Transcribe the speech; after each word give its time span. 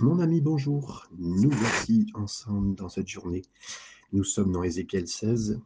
Mon 0.00 0.18
ami, 0.18 0.40
bonjour. 0.40 1.06
Nous 1.18 1.50
voici 1.50 2.06
ensemble 2.14 2.74
dans 2.74 2.88
cette 2.88 3.06
journée. 3.06 3.42
Nous 4.14 4.24
sommes 4.24 4.50
dans 4.50 4.62
Ézéchiel 4.62 5.06
16, 5.06 5.60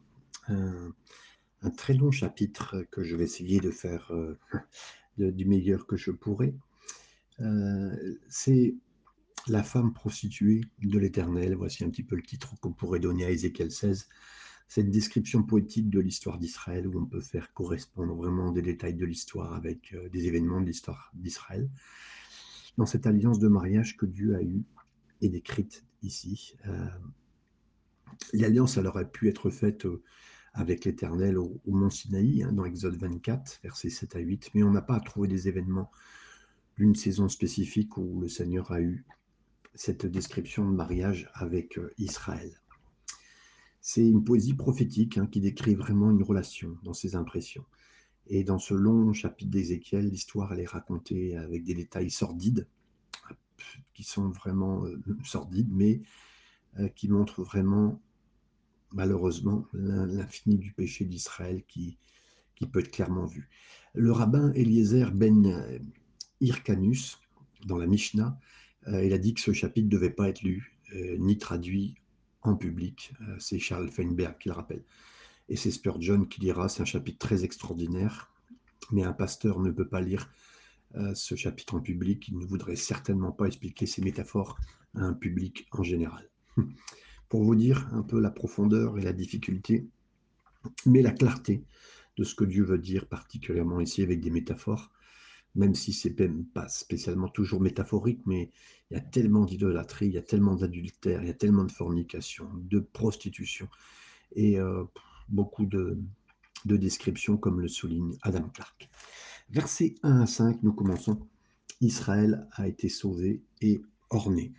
un, 0.49 0.93
très 1.77 1.93
long 1.93 2.11
chapitre 2.11 2.85
que 2.91 3.01
je 3.01 3.15
vais 3.15 3.23
essayer 3.23 3.61
de 3.61 3.71
faire 3.71 4.11
euh, 4.11 4.37
du 5.17 5.45
meilleur 5.45 5.87
que 5.87 5.95
je 5.95 6.11
pourrai. 6.11 6.53
Euh, 7.39 8.17
c'est 8.27 8.75
la 9.47 9.63
femme 9.63 9.93
prostituée 9.93 10.65
de 10.83 10.99
l'Éternel. 10.99 11.55
Voici 11.55 11.85
un 11.85 11.89
petit 11.89 12.03
peu 12.03 12.17
le 12.17 12.23
titre 12.23 12.59
qu'on 12.59 12.73
pourrait 12.73 12.99
donner 12.99 13.23
à 13.23 13.29
Ézéchiel 13.29 13.71
16. 13.71 14.09
C'est 14.67 14.81
une 14.81 14.91
description 14.91 15.43
poétique 15.43 15.89
de 15.89 16.01
l'histoire 16.01 16.39
d'Israël 16.39 16.87
où 16.87 16.99
on 16.99 17.05
peut 17.05 17.21
faire 17.21 17.53
correspondre 17.53 18.13
vraiment 18.13 18.51
des 18.51 18.61
détails 18.61 18.95
de 18.95 19.05
l'histoire 19.05 19.53
avec 19.53 19.93
euh, 19.93 20.09
des 20.09 20.27
événements 20.27 20.59
de 20.59 20.65
l'histoire 20.65 21.09
d'Israël. 21.13 21.69
Dans 22.77 22.85
cette 22.85 23.07
alliance 23.07 23.39
de 23.39 23.47
mariage 23.47 23.97
que 23.97 24.05
Dieu 24.05 24.35
a 24.35 24.41
eue 24.41 24.63
et 25.21 25.29
décrite 25.29 25.85
ici, 26.03 26.55
euh, 26.67 26.87
l'alliance 28.33 28.77
aurait 28.77 29.09
pu 29.09 29.29
être 29.29 29.49
faite 29.49 29.85
euh, 29.85 30.03
avec 30.53 30.85
l'Éternel 30.85 31.37
au, 31.37 31.61
mont 31.65 31.89
Sinaï, 31.89 32.43
hein, 32.43 32.51
dans 32.51 32.65
Exode 32.65 32.95
24, 32.95 33.59
versets 33.63 33.89
7 33.89 34.15
à 34.15 34.19
8, 34.19 34.51
mais 34.53 34.63
on 34.63 34.71
n'a 34.71 34.81
pas 34.81 34.99
trouvé 34.99 35.27
des 35.27 35.47
événements 35.47 35.91
d'une 36.77 36.95
saison 36.95 37.29
spécifique 37.29 37.97
où 37.97 38.19
le 38.21 38.27
Seigneur 38.27 38.71
a 38.71 38.81
eu 38.81 39.05
cette 39.73 40.05
description 40.05 40.69
de 40.69 40.75
mariage 40.75 41.29
avec 41.33 41.77
euh, 41.77 41.93
Israël. 41.97 42.51
C'est 43.81 44.05
une 44.05 44.23
poésie 44.23 44.53
prophétique 44.53 45.17
hein, 45.17 45.27
qui 45.27 45.41
décrit 45.41 45.75
vraiment 45.75 46.09
une 46.09 46.23
relation 46.23 46.77
dans 46.83 46.93
ses 46.93 47.15
impressions. 47.15 47.65
Et 48.27 48.43
dans 48.43 48.59
ce 48.59 48.73
long 48.73 49.13
chapitre 49.13 49.51
d'Ézéchiel, 49.51 50.09
l'histoire 50.09 50.53
est 50.53 50.65
racontée 50.65 51.37
avec 51.37 51.63
des 51.63 51.75
détails 51.75 52.09
sordides, 52.09 52.67
qui 53.93 54.03
sont 54.03 54.29
vraiment 54.29 54.85
euh, 54.85 54.99
sordides, 55.23 55.71
mais 55.71 56.01
euh, 56.79 56.87
qui 56.89 57.07
montrent 57.07 57.43
vraiment, 57.43 58.01
malheureusement, 58.93 59.65
l'in- 59.73 60.07
l'infini 60.07 60.57
du 60.57 60.71
péché 60.71 61.05
d'Israël 61.05 61.63
qui, 61.67 61.97
qui 62.55 62.67
peut 62.67 62.79
être 62.79 62.91
clairement 62.91 63.25
vu. 63.25 63.49
Le 63.93 64.11
rabbin 64.11 64.51
Eliezer 64.53 65.11
ben 65.11 65.45
euh, 65.45 65.79
Hyrcanus, 66.41 67.19
dans 67.65 67.77
la 67.77 67.87
Mishnah, 67.87 68.37
euh, 68.87 69.05
il 69.05 69.13
a 69.13 69.17
dit 69.17 69.33
que 69.33 69.41
ce 69.41 69.53
chapitre 69.53 69.85
ne 69.85 69.91
devait 69.91 70.09
pas 70.09 70.29
être 70.29 70.41
lu 70.41 70.77
euh, 70.93 71.17
ni 71.17 71.37
traduit 71.37 71.95
en 72.41 72.55
public. 72.55 73.13
Euh, 73.21 73.35
c'est 73.39 73.59
Charles 73.59 73.89
Feinberg 73.89 74.37
qui 74.37 74.49
le 74.49 74.55
rappelle. 74.55 74.83
Et 75.49 75.55
c'est 75.55 75.71
Spurgeon 75.71 76.25
qui 76.25 76.39
dira, 76.39 76.69
c'est 76.69 76.81
un 76.81 76.85
chapitre 76.85 77.19
très 77.19 77.43
extraordinaire, 77.43 78.31
mais 78.91 79.03
un 79.03 79.13
pasteur 79.13 79.59
ne 79.59 79.71
peut 79.71 79.87
pas 79.87 80.01
lire 80.01 80.29
euh, 80.95 81.13
ce 81.13 81.35
chapitre 81.35 81.75
en 81.75 81.81
public, 81.81 82.27
il 82.29 82.37
ne 82.37 82.45
voudrait 82.45 82.75
certainement 82.75 83.31
pas 83.31 83.45
expliquer 83.45 83.85
ces 83.85 84.01
métaphores 84.01 84.57
à 84.95 85.01
un 85.01 85.13
public 85.13 85.67
en 85.71 85.83
général. 85.83 86.29
Pour 87.29 87.43
vous 87.43 87.55
dire 87.55 87.89
un 87.91 88.03
peu 88.03 88.19
la 88.19 88.29
profondeur 88.29 88.97
et 88.97 89.01
la 89.01 89.13
difficulté, 89.13 89.87
mais 90.85 91.01
la 91.01 91.11
clarté 91.11 91.63
de 92.17 92.23
ce 92.23 92.33
que 92.33 92.45
Dieu 92.45 92.63
veut 92.63 92.77
dire, 92.77 93.07
particulièrement 93.07 93.81
ici 93.81 94.03
avec 94.03 94.21
des 94.21 94.29
métaphores, 94.29 94.91
même 95.55 95.75
si 95.75 95.93
c'est 95.93 96.17
même 96.19 96.45
pas 96.45 96.67
spécialement 96.67 97.27
toujours 97.27 97.61
métaphorique, 97.61 98.21
mais 98.25 98.51
il 98.89 98.95
y 98.95 98.97
a 98.97 99.01
tellement 99.01 99.45
d'idolâtrie, 99.45 100.07
il 100.07 100.13
y 100.13 100.17
a 100.17 100.21
tellement 100.21 100.55
d'adultère, 100.55 101.21
il 101.21 101.27
y 101.27 101.31
a 101.31 101.35
tellement 101.35 101.63
de 101.63 101.71
fornication, 101.71 102.49
de 102.55 102.79
prostitution, 102.79 103.67
et 104.33 104.59
euh, 104.59 104.83
beaucoup 105.29 105.65
de, 105.65 105.97
de 106.65 106.77
descriptions, 106.77 107.37
comme 107.37 107.61
le 107.61 107.67
souligne 107.67 108.15
Adam 108.21 108.49
Clark. 108.53 108.89
Versets 109.49 109.95
1 110.03 110.21
à 110.21 110.25
5, 110.25 110.63
nous 110.63 110.73
commençons. 110.73 111.19
Israël 111.81 112.47
a 112.53 112.67
été 112.67 112.89
sauvé 112.89 113.43
et 113.61 113.81
orné. 114.09 114.53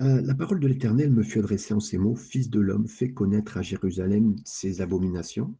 Euh, 0.00 0.20
la 0.22 0.34
parole 0.34 0.58
de 0.58 0.66
l'Éternel 0.66 1.10
me 1.10 1.22
fut 1.22 1.38
adressée 1.38 1.74
en 1.74 1.80
ces 1.80 1.98
mots, 1.98 2.16
Fils 2.16 2.50
de 2.50 2.60
l'homme, 2.60 2.88
fais 2.88 3.12
connaître 3.12 3.58
à 3.58 3.62
Jérusalem 3.62 4.36
ses 4.44 4.80
abominations. 4.80 5.54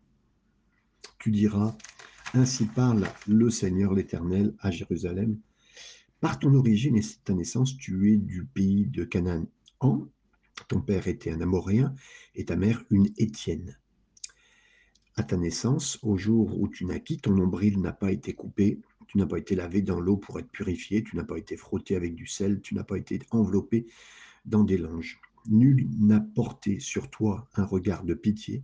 Tu 1.19 1.31
diras, 1.31 1.77
ainsi 2.35 2.65
parle 2.65 3.07
le 3.29 3.51
Seigneur 3.51 3.95
l'Éternel 3.95 4.55
à 4.61 4.71
Jérusalem. 4.71 5.39
Par 6.21 6.39
ton 6.39 6.55
origine 6.55 6.97
et 6.97 7.03
ta 7.25 7.35
naissance, 7.35 7.77
tu 7.77 8.13
es 8.13 8.17
du 8.17 8.45
pays 8.45 8.87
de 8.87 9.05
Canaan. 9.05 9.47
Ton 10.69 10.81
père 10.81 11.09
était 11.09 11.31
un 11.31 11.41
Amoréen 11.41 11.95
et 12.35 12.45
ta 12.45 12.57
mère 12.57 12.85
une 12.91 13.09
Étienne. 13.17 13.79
À 15.17 15.23
ta 15.23 15.37
naissance, 15.37 15.99
au 16.03 16.17
jour 16.17 16.59
où 16.59 16.69
tu 16.69 16.87
naquis, 16.87 17.19
ton 17.19 17.33
nombril 17.33 17.81
n'a 17.81 17.93
pas 17.93 18.13
été 18.13 18.33
coupé, 18.33 18.81
tu 19.09 19.19
n'as 19.19 19.27
pas 19.27 19.39
été 19.39 19.55
lavé 19.55 19.83
dans 19.83 20.01
l'eau 20.01 20.17
pour 20.17 20.39
être 20.39 20.51
purifié, 20.51 21.03
tu 21.03 21.17
n'as 21.17 21.25
pas 21.25 21.37
été 21.37 21.57
frotté 21.57 21.97
avec 21.97 22.15
du 22.15 22.27
sel, 22.27 22.63
tu 22.63 22.75
n'as 22.75 22.85
pas 22.85 22.97
été 22.97 23.21
enveloppé 23.31 23.87
dans 24.47 24.65
des 24.65 24.79
langes. 24.79 25.21
Nul 25.49 25.89
n'a 25.99 26.21
porté 26.21 26.81
sur 26.81 27.11
toi 27.11 27.49
un 27.57 27.65
regard 27.65 28.05
de 28.05 28.15
pitié 28.15 28.63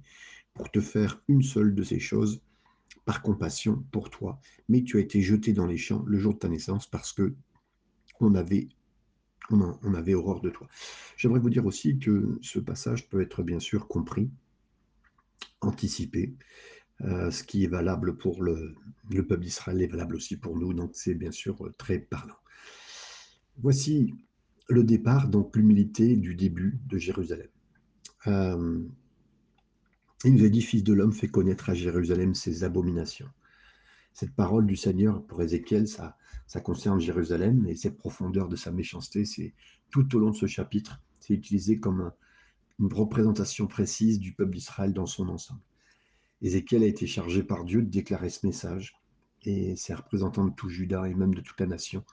pour 0.54 0.70
te 0.70 0.80
faire 0.80 1.22
une 1.28 1.42
seule 1.42 1.74
de 1.74 1.82
ces 1.82 2.00
choses 2.00 2.40
par 3.04 3.22
compassion 3.22 3.84
pour 3.90 4.10
toi, 4.10 4.40
mais 4.68 4.84
tu 4.84 4.96
as 4.96 5.00
été 5.00 5.20
jeté 5.20 5.52
dans 5.52 5.66
les 5.66 5.76
champs 5.76 6.04
le 6.06 6.18
jour 6.18 6.34
de 6.34 6.38
ta 6.38 6.48
naissance 6.48 6.86
parce 6.86 7.12
que 7.12 7.34
on 8.20 8.34
avait, 8.34 8.68
on, 9.50 9.94
avait 9.94 10.14
horreur 10.14 10.40
de 10.40 10.50
toi. 10.50 10.68
J'aimerais 11.16 11.40
vous 11.40 11.50
dire 11.50 11.66
aussi 11.66 11.98
que 11.98 12.38
ce 12.42 12.58
passage 12.58 13.08
peut 13.08 13.20
être 13.20 13.42
bien 13.42 13.60
sûr 13.60 13.88
compris, 13.88 14.30
anticipé. 15.60 16.34
Euh, 17.02 17.30
ce 17.30 17.44
qui 17.44 17.62
est 17.62 17.68
valable 17.68 18.16
pour 18.16 18.42
le, 18.42 18.74
le 19.10 19.24
peuple 19.24 19.42
d'Israël 19.42 19.80
est 19.80 19.86
valable 19.86 20.16
aussi 20.16 20.36
pour 20.36 20.56
nous, 20.58 20.74
donc 20.74 20.90
c'est 20.94 21.14
bien 21.14 21.30
sûr 21.30 21.64
euh, 21.64 21.72
très 21.78 22.00
parlant. 22.00 22.34
Voici 23.58 24.14
le 24.68 24.82
départ, 24.82 25.28
donc 25.28 25.54
l'humilité 25.56 26.16
du 26.16 26.34
début 26.34 26.78
de 26.86 26.98
Jérusalem. 26.98 27.48
Euh, 28.26 28.82
il 30.24 30.34
nous 30.34 30.48
dit, 30.48 30.62
Fils 30.62 30.82
de 30.82 30.92
l'homme, 30.92 31.12
fait 31.12 31.28
connaître 31.28 31.70
à 31.70 31.74
Jérusalem 31.74 32.34
ses 32.34 32.64
abominations. 32.64 33.28
Cette 34.12 34.34
parole 34.34 34.66
du 34.66 34.76
Seigneur 34.76 35.22
pour 35.24 35.42
Ézéchiel, 35.42 35.86
ça, 35.86 36.16
ça 36.46 36.60
concerne 36.60 37.00
Jérusalem 37.00 37.66
et 37.66 37.76
cette 37.76 37.96
profondeur 37.98 38.48
de 38.48 38.56
sa 38.56 38.72
méchanceté, 38.72 39.24
c'est 39.24 39.54
tout 39.90 40.16
au 40.16 40.18
long 40.18 40.30
de 40.30 40.36
ce 40.36 40.46
chapitre, 40.46 41.00
c'est 41.20 41.34
utilisé 41.34 41.78
comme 41.78 42.00
un- 42.00 42.14
une 42.80 42.92
représentation 42.92 43.66
précise 43.66 44.18
du 44.18 44.32
peuple 44.32 44.52
d'Israël 44.52 44.92
dans 44.92 45.06
son 45.06 45.28
ensemble. 45.28 45.60
Ézéchiel 46.42 46.82
a 46.82 46.86
été 46.86 47.06
chargé 47.06 47.42
par 47.42 47.64
Dieu 47.64 47.82
de 47.82 47.88
déclarer 47.90 48.30
ce 48.30 48.46
message 48.46 48.94
et 49.42 49.76
c'est 49.76 49.94
représentant 49.94 50.44
de 50.44 50.54
tout 50.54 50.68
Juda 50.68 51.08
et 51.08 51.14
même 51.14 51.34
de 51.34 51.40
toute 51.40 51.58
la 51.60 51.66
nation, 51.66 52.04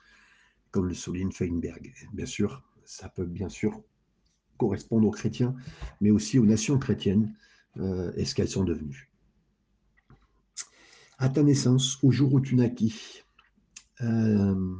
comme 0.71 0.87
le 0.87 0.93
souligne 0.93 1.31
Feinberg. 1.31 1.93
Bien 2.13 2.25
sûr, 2.25 2.63
ça 2.85 3.09
peut 3.09 3.25
bien 3.25 3.49
sûr 3.49 3.81
correspondre 4.57 5.07
aux 5.07 5.11
chrétiens, 5.11 5.55
mais 6.01 6.11
aussi 6.11 6.39
aux 6.39 6.45
nations 6.45 6.77
chrétiennes 6.79 7.35
euh, 7.77 8.11
et 8.15 8.25
ce 8.25 8.33
qu'elles 8.35 8.49
sont 8.49 8.63
devenues. 8.63 9.09
À 11.17 11.29
ta 11.29 11.43
naissance, 11.43 11.97
au 12.03 12.11
jour 12.11 12.33
où 12.33 12.41
tu 12.41 12.55
naquis, 12.55 13.23
euh, 14.01 14.75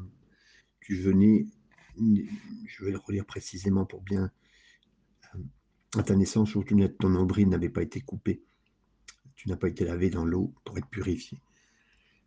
tu 0.82 0.96
venais, 0.96 1.48
je 1.98 2.84
vais 2.84 2.92
le 2.92 2.98
relire 2.98 3.26
précisément 3.26 3.86
pour 3.86 4.02
bien, 4.02 4.30
euh, 5.34 5.40
à 5.98 6.04
ta 6.04 6.16
naissance, 6.16 6.56
au 6.56 6.64
ton 6.64 7.10
nombril 7.10 7.48
n'avait 7.48 7.70
pas 7.70 7.84
été 7.84 8.02
coupé, 8.02 8.44
tu 9.36 9.48
n'as 9.50 9.56
pas 9.56 9.70
été 9.70 9.86
lavé 9.86 10.10
dans 10.10 10.26
l'eau 10.26 10.54
pour 10.66 10.78
être 10.78 10.90
purifié. 10.90 11.40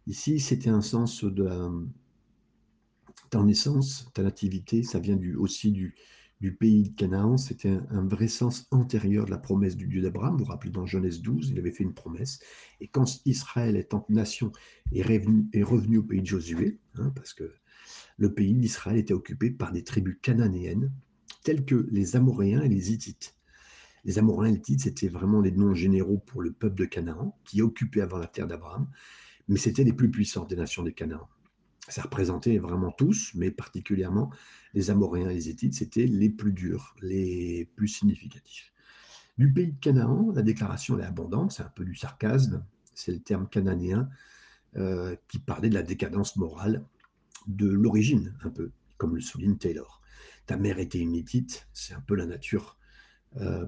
Ici, 0.06 0.40
c'était 0.40 0.70
un 0.70 0.80
sens 0.80 1.22
de 1.22 1.86
ta 3.28 3.42
naissance, 3.42 4.08
ta 4.14 4.22
nativité, 4.22 4.82
ça 4.82 4.98
vient 4.98 5.18
aussi 5.36 5.70
du, 5.70 5.94
du 6.40 6.54
pays 6.54 6.90
de 6.90 6.94
Canaan, 6.94 7.36
c'était 7.36 7.78
un, 7.90 8.06
vrai 8.06 8.28
sens 8.28 8.66
antérieur 8.70 9.24
de 9.24 9.30
la 9.30 9.38
promesse 9.38 9.76
du 9.76 9.88
Dieu 9.88 10.00
d'Abraham. 10.02 10.36
Vous 10.36 10.44
vous 10.44 10.50
rappelez, 10.50 10.70
dans 10.70 10.86
Genèse 10.86 11.20
12, 11.20 11.50
il 11.50 11.58
avait 11.58 11.72
fait 11.72 11.82
une 11.82 11.94
promesse. 11.94 12.38
Et 12.80 12.86
quand 12.86 13.20
Israël, 13.26 13.76
étant 13.76 14.06
nation, 14.08 14.52
est 14.92 15.02
revenu, 15.02 15.46
est 15.52 15.62
revenu 15.62 15.98
au 15.98 16.02
pays 16.02 16.22
de 16.22 16.26
Josué, 16.26 16.78
hein, 16.94 17.12
parce 17.14 17.34
que 17.34 17.52
le 18.18 18.32
pays 18.32 18.54
d'Israël 18.54 18.98
était 18.98 19.14
occupé 19.14 19.50
par 19.50 19.72
des 19.72 19.82
tribus 19.82 20.18
cananéennes, 20.22 20.92
telles 21.42 21.64
que 21.64 21.88
les 21.90 22.14
Amoréens 22.14 22.62
et 22.62 22.68
les 22.68 22.92
Hittites. 22.92 23.34
Les 24.04 24.18
Amoréens 24.18 24.50
et 24.50 24.52
les 24.52 24.58
Hittites, 24.58 24.82
c'était 24.82 25.08
vraiment 25.08 25.40
les 25.40 25.50
noms 25.52 25.74
généraux 25.74 26.18
pour 26.18 26.42
le 26.42 26.52
peuple 26.52 26.76
de 26.76 26.84
Canaan, 26.84 27.36
qui 27.44 27.62
occupait 27.62 28.00
avant 28.00 28.18
la 28.18 28.28
terre 28.28 28.46
d'Abraham, 28.46 28.88
mais 29.48 29.58
c'était 29.58 29.84
les 29.84 29.92
plus 29.92 30.10
puissants 30.10 30.44
des 30.44 30.56
nations 30.56 30.84
de 30.84 30.90
Canaan. 30.90 31.28
Ça 31.88 32.02
représentait 32.02 32.58
vraiment 32.58 32.90
tous, 32.90 33.32
mais 33.34 33.50
particulièrement 33.50 34.30
les 34.74 34.90
Amoréens 34.90 35.30
et 35.30 35.34
les 35.34 35.48
Hittites, 35.48 35.74
c'était 35.74 36.06
les 36.06 36.28
plus 36.28 36.52
durs, 36.52 36.94
les 37.00 37.68
plus 37.76 37.88
significatifs. 37.88 38.72
Du 39.38 39.52
pays 39.52 39.72
de 39.72 39.78
Canaan, 39.80 40.32
la 40.34 40.42
déclaration 40.42 40.98
est 40.98 41.04
abondante, 41.04 41.52
c'est 41.52 41.62
un 41.62 41.72
peu 41.74 41.84
du 41.84 41.94
sarcasme, 41.94 42.64
c'est 42.94 43.12
le 43.12 43.20
terme 43.20 43.48
cananéen 43.48 44.08
euh, 44.76 45.16
qui 45.28 45.38
parlait 45.38 45.68
de 45.68 45.74
la 45.74 45.82
décadence 45.82 46.36
morale 46.36 46.84
de 47.46 47.68
l'origine, 47.68 48.34
un 48.42 48.50
peu, 48.50 48.70
comme 48.96 49.14
le 49.14 49.20
souligne 49.20 49.56
Taylor. 49.56 50.02
Ta 50.46 50.56
mère 50.56 50.78
était 50.78 50.98
une 50.98 51.14
Hittite, 51.14 51.68
c'est 51.72 51.94
un 51.94 52.00
peu 52.00 52.16
la 52.16 52.26
nature 52.26 52.76
euh, 53.36 53.66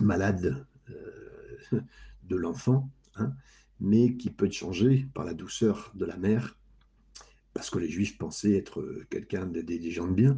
malade 0.00 0.66
euh, 0.90 1.80
de 2.24 2.36
l'enfant, 2.36 2.90
hein, 3.16 3.32
mais 3.80 4.16
qui 4.16 4.30
peut 4.30 4.46
être 4.46 4.52
changée 4.52 5.08
par 5.14 5.24
la 5.24 5.34
douceur 5.34 5.92
de 5.94 6.04
la 6.04 6.16
mère 6.16 6.56
parce 7.56 7.70
que 7.70 7.78
les 7.78 7.88
Juifs 7.88 8.18
pensaient 8.18 8.52
être 8.52 8.86
quelqu'un 9.08 9.46
des 9.46 9.90
gens 9.90 10.06
de 10.06 10.12
bien, 10.12 10.36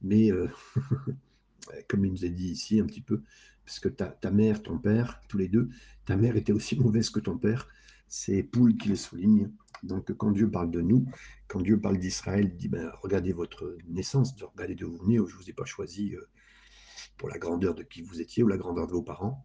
mais 0.00 0.30
comme 1.88 2.06
il 2.06 2.12
nous 2.12 2.24
a 2.24 2.28
dit 2.28 2.48
ici 2.48 2.80
un 2.80 2.86
petit 2.86 3.02
peu, 3.02 3.20
parce 3.66 3.78
que 3.78 3.90
ta, 3.90 4.30
mère, 4.30 4.62
ton 4.62 4.78
père, 4.78 5.20
tous 5.28 5.36
les 5.36 5.48
deux, 5.48 5.68
ta 6.06 6.16
mère 6.16 6.36
était 6.36 6.52
aussi 6.52 6.74
mauvaise 6.80 7.10
que 7.10 7.20
ton 7.20 7.36
père. 7.36 7.68
C'est 8.08 8.42
Poule 8.42 8.78
qui 8.78 8.88
le 8.88 8.96
souligne. 8.96 9.50
Donc 9.82 10.10
quand 10.16 10.30
Dieu 10.30 10.50
parle 10.50 10.70
de 10.70 10.80
nous, 10.80 11.06
quand 11.48 11.60
Dieu 11.60 11.78
parle 11.78 11.98
d'Israël, 11.98 12.46
il 12.50 12.56
dit 12.56 12.68
ben, 12.68 12.90
regardez 13.02 13.34
votre 13.34 13.76
naissance, 13.86 14.34
regardez 14.40 14.74
de 14.74 14.86
vous 14.86 14.96
venez, 14.96 15.16
je 15.16 15.22
ne 15.22 15.26
vous 15.26 15.50
ai 15.50 15.52
pas 15.52 15.66
choisi 15.66 16.14
euh, 16.14 16.26
pour 17.18 17.28
la 17.28 17.38
grandeur 17.38 17.74
de 17.74 17.82
qui 17.82 18.00
vous 18.00 18.22
étiez 18.22 18.42
ou 18.42 18.48
la 18.48 18.56
grandeur 18.56 18.86
de 18.86 18.92
vos 18.92 19.02
parents. 19.02 19.44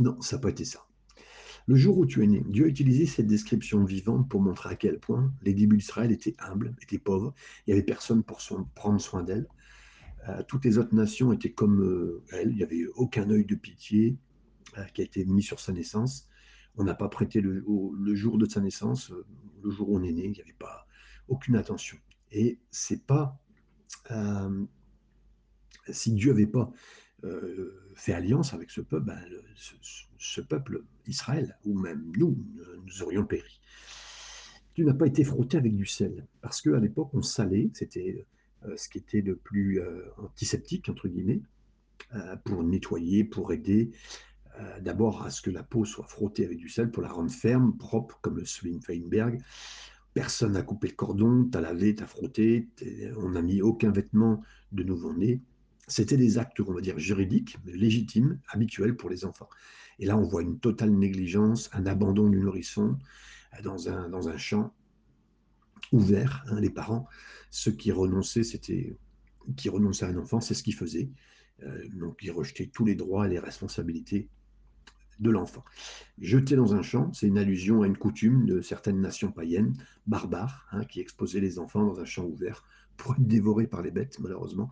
Non, 0.00 0.20
ça 0.20 0.36
n'a 0.36 0.42
pas 0.42 0.50
été 0.50 0.66
ça. 0.66 0.86
Le 1.66 1.76
jour 1.76 1.98
où 1.98 2.06
tu 2.06 2.22
es 2.22 2.26
né, 2.26 2.42
Dieu 2.48 2.64
a 2.64 2.68
utilisé 2.68 3.06
cette 3.06 3.26
description 3.26 3.84
vivante 3.84 4.28
pour 4.28 4.40
montrer 4.40 4.70
à 4.70 4.76
quel 4.76 4.98
point 4.98 5.32
les 5.42 5.54
débuts 5.54 5.76
d'Israël 5.76 6.10
étaient 6.10 6.34
humbles, 6.38 6.74
étaient 6.82 6.98
pauvres, 6.98 7.34
il 7.66 7.70
n'y 7.70 7.72
avait 7.74 7.86
personne 7.86 8.22
pour 8.22 8.40
prendre 8.74 9.00
soin 9.00 9.22
d'elle. 9.22 9.46
Euh, 10.28 10.42
toutes 10.46 10.64
les 10.64 10.78
autres 10.78 10.94
nations 10.94 11.32
étaient 11.32 11.52
comme 11.52 11.82
euh, 11.82 12.22
elle, 12.32 12.50
il 12.50 12.56
n'y 12.56 12.62
avait 12.62 12.86
aucun 12.94 13.28
œil 13.30 13.44
de 13.44 13.54
pitié 13.54 14.16
euh, 14.76 14.84
qui 14.94 15.00
a 15.00 15.04
été 15.04 15.24
mis 15.24 15.42
sur 15.42 15.60
sa 15.60 15.72
naissance. 15.72 16.28
On 16.76 16.84
n'a 16.84 16.94
pas 16.94 17.08
prêté 17.08 17.40
le, 17.40 17.64
jour 18.14 18.38
de 18.38 18.48
sa 18.48 18.60
naissance, 18.60 19.12
le 19.62 19.70
jour 19.70 19.90
où 19.90 19.98
on 19.98 20.02
est 20.02 20.12
né, 20.12 20.24
il 20.24 20.32
n'y 20.32 20.40
avait 20.40 20.52
pas 20.52 20.86
aucune 21.28 21.56
attention. 21.56 21.98
Et 22.30 22.58
c'est 22.70 23.04
pas 23.04 23.38
si 25.88 26.12
Dieu 26.12 26.32
n'avait 26.32 26.46
pas 26.46 26.70
fait 27.94 28.12
alliance 28.12 28.54
avec 28.54 28.70
ce 28.70 28.80
peuple, 28.80 29.06
ben, 29.06 29.18
ce, 30.18 30.40
peuple 30.40 30.82
Israël, 31.06 31.56
ou 31.64 31.78
même 31.78 32.10
nous, 32.16 32.36
nous 32.86 33.02
aurions 33.02 33.24
péri. 33.24 33.60
Dieu 34.74 34.84
n'a 34.84 34.94
pas 34.94 35.06
été 35.06 35.24
frotté 35.24 35.56
avec 35.58 35.76
du 35.76 35.86
sel, 35.86 36.26
parce 36.40 36.62
qu'à 36.62 36.78
l'époque, 36.78 37.10
on 37.12 37.22
salait, 37.22 37.70
c'était 37.74 38.24
euh, 38.66 38.76
ce 38.76 38.88
qui 38.88 38.98
était 38.98 39.20
le 39.20 39.36
plus 39.36 39.80
euh, 39.80 40.02
antiseptique, 40.18 40.88
entre 40.88 41.08
guillemets, 41.08 41.40
euh, 42.14 42.36
pour 42.44 42.62
nettoyer, 42.62 43.24
pour 43.24 43.52
aider 43.52 43.90
d'abord 44.82 45.22
à 45.22 45.30
ce 45.30 45.40
que 45.40 45.50
la 45.50 45.62
peau 45.62 45.86
soit 45.86 46.06
frottée 46.06 46.44
avec 46.44 46.58
du 46.58 46.68
sel 46.68 46.90
pour 46.90 47.02
la 47.02 47.08
rendre 47.08 47.30
ferme, 47.30 47.78
propre, 47.78 48.18
comme 48.20 48.36
le 48.36 48.44
souligne 48.44 48.82
Feinberg. 48.82 49.40
Personne 50.12 50.52
n'a 50.52 50.60
coupé 50.60 50.88
le 50.88 50.94
cordon, 50.94 51.48
t'as 51.50 51.62
lavé, 51.62 51.94
t'as 51.94 52.06
frotté, 52.06 52.68
on 53.16 53.30
n'a 53.30 53.40
mis 53.40 53.62
aucun 53.62 53.90
vêtement 53.90 54.42
de 54.72 54.82
nouveau-né. 54.82 55.40
C'était 55.90 56.16
des 56.16 56.38
actes, 56.38 56.60
on 56.60 56.72
va 56.72 56.80
dire, 56.80 56.98
juridiques, 56.98 57.58
légitimes, 57.66 58.38
habituels 58.48 58.96
pour 58.96 59.10
les 59.10 59.24
enfants. 59.24 59.48
Et 59.98 60.06
là, 60.06 60.16
on 60.16 60.22
voit 60.22 60.42
une 60.42 60.58
totale 60.58 60.90
négligence, 60.90 61.68
un 61.72 61.84
abandon 61.84 62.28
du 62.28 62.38
nourrisson 62.38 62.96
dans 63.62 63.88
un, 63.88 64.08
dans 64.08 64.28
un 64.28 64.38
champ 64.38 64.72
ouvert. 65.92 66.44
Hein, 66.48 66.60
les 66.60 66.70
parents 66.70 67.06
ceux 67.50 67.72
qui 67.72 67.92
renonçaient, 67.92 68.44
c'était 68.44 68.96
qui 69.56 69.68
renonçaient 69.68 70.06
à 70.06 70.08
un 70.08 70.16
enfant, 70.16 70.40
c'est 70.40 70.54
ce 70.54 70.62
qu'ils 70.62 70.74
faisaient. 70.74 71.10
Euh, 71.62 71.88
donc 71.92 72.18
ils 72.22 72.30
rejetaient 72.30 72.70
tous 72.72 72.84
les 72.84 72.94
droits 72.94 73.26
et 73.26 73.30
les 73.30 73.38
responsabilités 73.38 74.28
de 75.18 75.30
l'enfant. 75.30 75.64
Jeter 76.18 76.56
dans 76.56 76.74
un 76.74 76.82
champ, 76.82 77.12
c'est 77.12 77.26
une 77.26 77.36
allusion 77.36 77.82
à 77.82 77.86
une 77.86 77.96
coutume 77.96 78.46
de 78.46 78.62
certaines 78.62 79.00
nations 79.00 79.32
païennes, 79.32 79.74
barbares, 80.06 80.66
hein, 80.70 80.84
qui 80.84 81.00
exposaient 81.00 81.40
les 81.40 81.58
enfants 81.58 81.84
dans 81.84 82.00
un 82.00 82.06
champ 82.06 82.24
ouvert 82.24 82.64
pour 82.96 83.14
être 83.14 83.26
dévorés 83.26 83.66
par 83.66 83.82
les 83.82 83.90
bêtes, 83.90 84.18
malheureusement. 84.20 84.70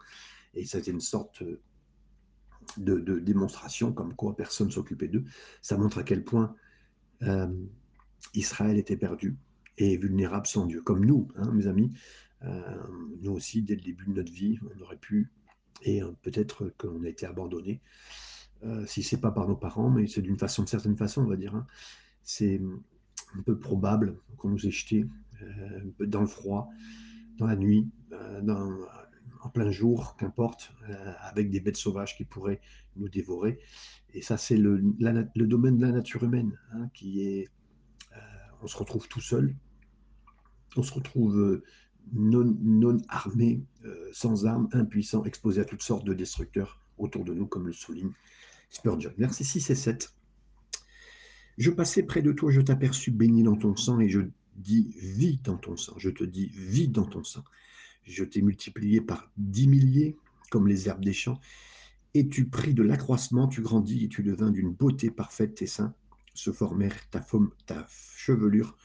Et 0.54 0.64
c'était 0.64 0.90
une 0.90 1.00
sorte 1.00 1.42
de, 2.76 3.18
démonstration 3.18 3.92
comme 3.92 4.14
quoi 4.14 4.36
personne 4.36 4.70
s'occupait 4.70 5.08
d'eux. 5.08 5.24
Ça 5.62 5.76
montre 5.76 5.98
à 5.98 6.02
quel 6.02 6.24
point 6.24 6.54
euh, 7.22 7.52
Israël 8.34 8.78
était 8.78 8.96
perdu 8.96 9.36
et 9.78 9.96
vulnérable 9.96 10.46
sans 10.46 10.66
Dieu, 10.66 10.82
comme 10.82 11.04
nous, 11.04 11.28
hein, 11.36 11.50
mes 11.52 11.66
amis. 11.66 11.92
Euh, 12.44 12.60
nous 13.20 13.32
aussi, 13.32 13.62
dès 13.62 13.74
le 13.74 13.80
début 13.80 14.04
de 14.06 14.12
notre 14.12 14.32
vie, 14.32 14.58
on 14.76 14.80
aurait 14.82 14.96
pu, 14.96 15.30
et 15.82 16.02
euh, 16.02 16.12
peut-être 16.22 16.72
qu'on 16.78 17.02
a 17.04 17.08
été 17.08 17.26
abandonné, 17.26 17.80
euh, 18.64 18.84
si 18.86 19.02
c'est 19.02 19.20
pas 19.20 19.30
par 19.30 19.48
nos 19.48 19.56
parents, 19.56 19.90
mais 19.90 20.06
c'est 20.06 20.22
d'une 20.22 20.38
façon, 20.38 20.64
de 20.64 20.68
certaine 20.68 20.96
façon, 20.96 21.22
on 21.22 21.26
va 21.26 21.36
dire. 21.36 21.54
Hein. 21.54 21.66
c'est 22.22 22.60
un 23.36 23.42
peu 23.42 23.58
probable 23.58 24.16
qu'on 24.36 24.48
nous 24.48 24.66
ait 24.66 24.70
jetés 24.70 25.06
dans 26.00 26.20
le 26.20 26.26
froid, 26.26 26.70
dans 27.36 27.46
la 27.46 27.56
nuit, 27.56 27.88
en 29.42 29.48
plein 29.48 29.70
jour, 29.70 30.16
qu'importe, 30.16 30.72
avec 31.20 31.50
des 31.50 31.60
bêtes 31.60 31.76
sauvages 31.76 32.16
qui 32.16 32.24
pourraient 32.24 32.60
nous 32.96 33.08
dévorer. 33.08 33.58
Et 34.14 34.22
ça, 34.22 34.36
c'est 34.36 34.56
le, 34.56 34.80
domaine 35.34 35.76
de 35.78 35.86
la 35.86 35.92
nature 35.92 36.24
humaine, 36.24 36.58
hein, 36.72 36.88
qui 36.94 37.22
est, 37.22 37.48
on 38.62 38.66
se 38.66 38.76
retrouve 38.76 39.06
tout 39.08 39.20
seul, 39.20 39.54
on 40.76 40.82
se 40.82 40.92
retrouve 40.92 41.62
non, 42.12 42.98
armés, 43.08 43.62
euh, 43.84 44.08
sans 44.12 44.46
armes, 44.46 44.68
impuissants, 44.72 45.24
exposés 45.24 45.60
à 45.60 45.64
toutes 45.64 45.82
sortes 45.82 46.04
de 46.04 46.14
destructeurs 46.14 46.80
autour 46.98 47.24
de 47.24 47.34
nous, 47.34 47.46
comme 47.46 47.66
le 47.66 47.72
souligne 47.72 48.12
Spurgeon. 48.70 49.12
Verset 49.18 49.44
6 49.44 49.70
et 49.70 49.74
7. 49.74 50.14
Je 51.58 51.70
passais 51.70 52.02
près 52.02 52.22
de 52.22 52.32
toi, 52.32 52.50
je 52.50 52.60
t'aperçus 52.60 53.10
béni 53.10 53.42
dans 53.42 53.56
ton 53.56 53.76
sang, 53.76 54.00
et 54.00 54.08
je 54.08 54.20
dis 54.56 54.94
vis 54.98 55.40
dans 55.42 55.56
ton 55.56 55.76
sang. 55.76 55.94
Je 55.98 56.10
te 56.10 56.24
dis 56.24 56.48
vis 56.48 56.88
dans 56.88 57.06
ton 57.06 57.24
sang. 57.24 57.44
Je 58.08 58.24
t'ai 58.24 58.42
multiplié 58.42 59.00
par 59.00 59.30
dix 59.36 59.68
milliers, 59.68 60.16
comme 60.50 60.66
les 60.66 60.88
herbes 60.88 61.04
des 61.04 61.12
champs, 61.12 61.40
et 62.14 62.28
tu 62.28 62.48
pris 62.48 62.74
de 62.74 62.82
l'accroissement, 62.82 63.48
tu 63.48 63.60
grandis, 63.60 64.04
et 64.04 64.08
tu 64.08 64.22
devins 64.22 64.50
d'une 64.50 64.72
beauté 64.72 65.10
parfaite, 65.10 65.56
tes 65.56 65.66
seins 65.66 65.94
se 66.34 66.52
formèrent, 66.52 67.08
ta, 67.10 67.24
chevelure 68.16 68.76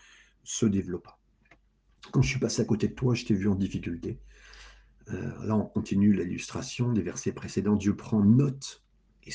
se 0.43 0.65
développa. 0.65 1.19
Quand 2.11 2.21
je 2.21 2.29
suis 2.29 2.39
passé 2.39 2.61
à 2.61 2.65
côté 2.65 2.89
de 2.89 2.93
toi, 2.93 3.13
je 3.13 3.25
t'ai 3.25 3.33
vu 3.33 3.47
en 3.47 3.55
difficulté. 3.55 4.19
Euh, 5.09 5.45
là, 5.45 5.55
on 5.55 5.65
continue 5.65 6.13
l'illustration 6.13 6.91
des 6.91 7.01
versets 7.01 7.31
précédents. 7.31 7.75
Dieu 7.75 7.95
prend 7.95 8.23
note 8.23 8.83
et, 9.25 9.31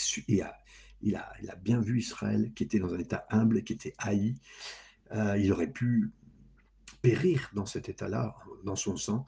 il, 1.01 1.17
a, 1.17 1.57
bien 1.63 1.81
vu 1.81 1.99
Israël 1.99 2.53
qui 2.55 2.65
était 2.65 2.79
dans 2.79 2.93
un 2.93 2.99
état 2.99 3.27
humble, 3.31 3.63
qui 3.63 3.73
était 3.73 3.95
haï. 3.99 4.35
Euh, 5.13 5.39
il 5.39 5.51
aurait 5.53 5.73
pu 5.73 6.13
périr 7.01 7.51
dans 7.55 7.67
cet 7.67 7.89
état-là, 7.89 8.37
dans 8.65 8.77
son 8.77 8.97
sang, 8.97 9.27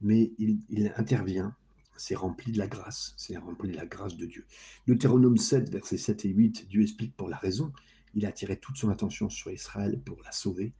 mais 0.00 0.32
il, 0.38 0.92
intervient. 0.96 1.54
C'est 1.96 2.14
rempli 2.14 2.52
de 2.52 2.58
la 2.58 2.66
grâce, 2.66 3.12
c'est 3.18 3.36
rempli 3.36 3.70
de 3.70 3.76
la 3.76 3.84
grâce 3.84 4.16
de 4.16 4.24
Dieu. 4.24 4.46
Deutéronome 4.86 5.36
7, 5.36 5.70
versets 5.70 5.98
7 5.98 6.24
et 6.24 6.30
8, 6.30 6.68
Dieu 6.68 6.82
explique 6.82 7.14
pour 7.14 7.28
la 7.28 7.36
raison. 7.36 7.72
Il 8.14 8.24
a 8.24 8.30
attiré 8.30 8.56
toute 8.56 8.78
son 8.78 8.88
attention 8.88 9.28
sur 9.28 9.50
Israël 9.50 10.00
pour 10.00 10.22
la 10.24 10.32
sauver. 10.32 10.72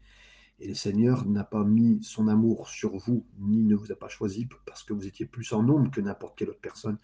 Et 0.61 0.69
le 0.69 0.75
Seigneur 0.75 1.27
n'a 1.27 1.45
pas 1.45 1.65
mis 1.65 2.03
son 2.03 2.29
amour 2.29 2.69
sur 2.69 2.97
vous, 2.97 3.27
ni 3.39 3.63
ne 3.63 3.75
vous 3.75 3.93
a 3.93 3.97
pas 3.97 4.09
choisi 4.09 4.49
parce 4.67 4.83
que 4.83 4.93
vous 4.93 5.07
étiez 5.07 5.27
plus 5.27 5.53
en 5.53 5.63
nombre 5.63 5.91
que 5.91 6.01
n'importe 6.01 6.39
quelle 6.39 6.51
autre 6.51 6.61
personne. 6.61 6.99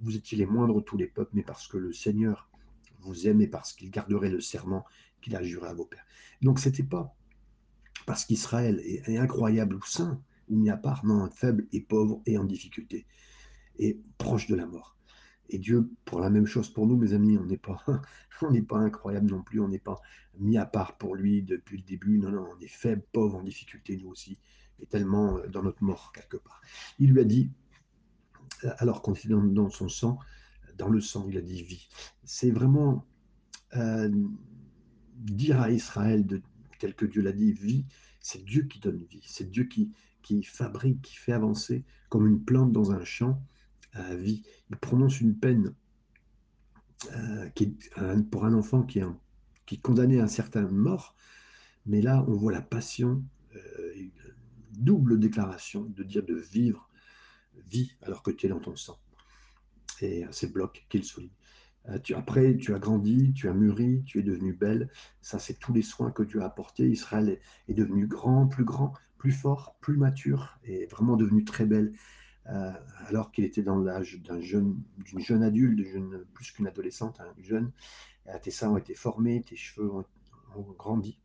Vous 0.00 0.16
étiez 0.16 0.36
les 0.36 0.46
moindres 0.46 0.76
de 0.76 0.80
tous 0.80 0.96
les 0.96 1.06
peuples, 1.06 1.30
mais 1.34 1.42
parce 1.42 1.66
que 1.66 1.78
le 1.78 1.92
Seigneur 1.92 2.48
vous 3.00 3.26
aime 3.26 3.40
et 3.40 3.46
parce 3.46 3.72
qu'il 3.72 3.90
garderait 3.90 4.30
le 4.30 4.40
serment 4.40 4.84
qu'il 5.20 5.36
a 5.36 5.42
juré 5.42 5.68
à 5.68 5.74
vos 5.74 5.84
pères. 5.84 6.04
Donc 6.40 6.58
c'était 6.58 6.82
pas 6.82 7.14
parce 8.06 8.24
qu'Israël 8.24 8.80
est, 8.84 9.16
incroyable 9.16 9.76
ou 9.76 9.82
saint 9.84 10.20
ou 10.48 10.56
mis 10.56 10.70
à 10.70 10.76
part, 10.76 11.04
non, 11.04 11.30
faible 11.30 11.66
et 11.72 11.80
pauvre 11.80 12.22
et 12.26 12.38
en 12.38 12.44
difficulté 12.44 13.06
et 13.78 14.00
proche 14.18 14.46
de 14.46 14.54
la 14.54 14.66
mort. 14.66 14.96
Et 15.48 15.58
Dieu, 15.58 15.90
pour 16.04 16.20
la 16.20 16.30
même 16.30 16.46
chose 16.46 16.72
pour 16.72 16.86
nous, 16.86 16.96
mes 16.96 17.12
amis, 17.12 17.36
on 17.36 17.44
n'est 17.44 17.58
pas, 17.58 17.84
pas 18.68 18.78
incroyable 18.78 19.30
non 19.30 19.42
plus, 19.42 19.60
on 19.60 19.68
n'est 19.68 19.78
pas 19.78 20.00
mis 20.38 20.56
à 20.56 20.66
part 20.66 20.96
pour 20.96 21.14
lui 21.14 21.42
depuis 21.42 21.78
le 21.78 21.82
début. 21.82 22.18
Non, 22.18 22.30
non, 22.30 22.48
on 22.56 22.60
est 22.60 22.68
faible, 22.68 23.02
pauvre, 23.12 23.36
en 23.36 23.42
difficulté, 23.42 23.96
nous 23.96 24.08
aussi, 24.08 24.38
et 24.80 24.86
tellement 24.86 25.38
euh, 25.38 25.48
dans 25.48 25.62
notre 25.62 25.82
mort 25.82 26.12
quelque 26.12 26.36
part. 26.36 26.60
Il 26.98 27.12
lui 27.12 27.20
a 27.20 27.24
dit, 27.24 27.50
euh, 28.64 28.70
alors 28.78 29.02
qu'on 29.02 29.14
était 29.14 29.28
dans, 29.28 29.70
son 29.70 29.88
sang, 29.88 30.18
dans 30.78 30.88
le 30.88 31.00
sang, 31.00 31.26
il 31.28 31.36
a 31.36 31.42
dit 31.42 31.62
vie. 31.62 31.88
C'est 32.24 32.50
vraiment 32.50 33.04
euh, 33.76 34.10
dire 35.16 35.60
à 35.60 35.70
Israël, 35.70 36.26
de, 36.26 36.40
tel 36.78 36.94
que 36.94 37.04
Dieu 37.04 37.20
l'a 37.20 37.32
dit, 37.32 37.52
vie, 37.52 37.84
c'est 38.20 38.44
Dieu 38.44 38.62
qui 38.62 38.80
donne 38.80 39.04
vie, 39.04 39.22
c'est 39.26 39.50
Dieu 39.50 39.64
qui, 39.64 39.92
qui 40.22 40.42
fabrique, 40.42 41.02
qui 41.02 41.16
fait 41.16 41.32
avancer 41.32 41.84
comme 42.08 42.26
une 42.26 42.42
plante 42.44 42.72
dans 42.72 42.92
un 42.92 43.04
champ 43.04 43.42
à 43.92 44.14
vie. 44.14 44.42
Il 44.70 44.76
prononce 44.76 45.20
une 45.20 45.36
peine 45.36 45.74
euh, 47.14 48.22
pour 48.30 48.44
un 48.44 48.54
enfant 48.54 48.82
qui 48.82 49.00
est, 49.00 49.82
condamné 49.82 50.20
à 50.20 50.24
un 50.24 50.28
certain 50.28 50.62
mort, 50.68 51.16
mais 51.86 52.02
là, 52.02 52.24
on 52.28 52.34
voit 52.34 52.52
la 52.52 52.60
passion, 52.60 53.24
euh, 53.56 53.92
une 53.96 54.10
double 54.72 55.18
déclaration 55.18 55.84
de 55.84 56.02
dire 56.02 56.22
de 56.24 56.34
vivre, 56.34 56.88
vie, 57.70 57.92
alors 58.02 58.22
que 58.22 58.30
tu 58.30 58.46
es 58.46 58.48
dans 58.48 58.60
ton 58.60 58.76
sang. 58.76 58.98
Et 60.00 60.24
c'est 60.30 60.52
Bloch 60.52 60.84
qui 60.88 60.98
le 60.98 61.04
souligne. 61.04 61.30
Euh, 61.88 61.98
tu, 61.98 62.14
après, 62.14 62.56
tu 62.56 62.74
as 62.74 62.78
grandi, 62.78 63.32
tu 63.34 63.48
as 63.48 63.54
mûri, 63.54 64.02
tu 64.04 64.20
es 64.20 64.22
devenu 64.22 64.52
belle. 64.52 64.88
Ça, 65.20 65.38
c'est 65.38 65.58
tous 65.58 65.72
les 65.72 65.82
soins 65.82 66.10
que 66.10 66.22
Dieu 66.22 66.42
a 66.42 66.46
apportés. 66.46 66.88
Israël 66.88 67.40
est 67.68 67.74
devenu 67.74 68.06
grand, 68.06 68.46
plus 68.46 68.64
grand, 68.64 68.92
plus 69.22 69.30
fort, 69.30 69.76
plus 69.80 69.96
mature, 69.96 70.58
et 70.64 70.86
vraiment 70.86 71.16
devenu 71.16 71.44
très 71.44 71.64
belle. 71.64 71.92
Euh, 72.48 72.72
alors 73.06 73.30
qu'il 73.30 73.44
était 73.44 73.62
dans 73.62 73.78
l'âge 73.78 74.20
d'un 74.20 74.40
jeune, 74.40 74.82
d'une 74.98 75.20
jeune 75.20 75.44
adulte, 75.44 75.80
plus 76.34 76.50
qu'une 76.50 76.66
adolescente, 76.66 77.20
un 77.20 77.32
jeune. 77.40 77.70
Euh, 78.26 78.36
tes 78.42 78.50
seins 78.50 78.70
ont 78.70 78.76
été 78.76 78.96
formés, 78.96 79.40
tes 79.42 79.54
cheveux 79.54 79.88
ont, 79.92 80.04
grandi. 80.76 81.20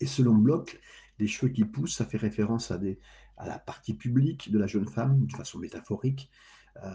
Et 0.00 0.06
selon 0.06 0.34
Bloch, 0.34 0.80
Les 1.18 1.26
cheveux 1.26 1.52
qui 1.52 1.66
poussent, 1.66 1.96
ça 1.96 2.06
fait 2.06 2.16
référence 2.16 2.70
à, 2.70 2.80
la 3.44 3.58
partie 3.58 3.92
publique 3.92 4.50
de 4.50 4.58
la 4.58 4.66
jeune 4.66 4.88
femme, 4.88 5.26
de 5.26 5.36
façon 5.36 5.58
métaphorique. 5.58 6.30
Euh, 6.82 6.92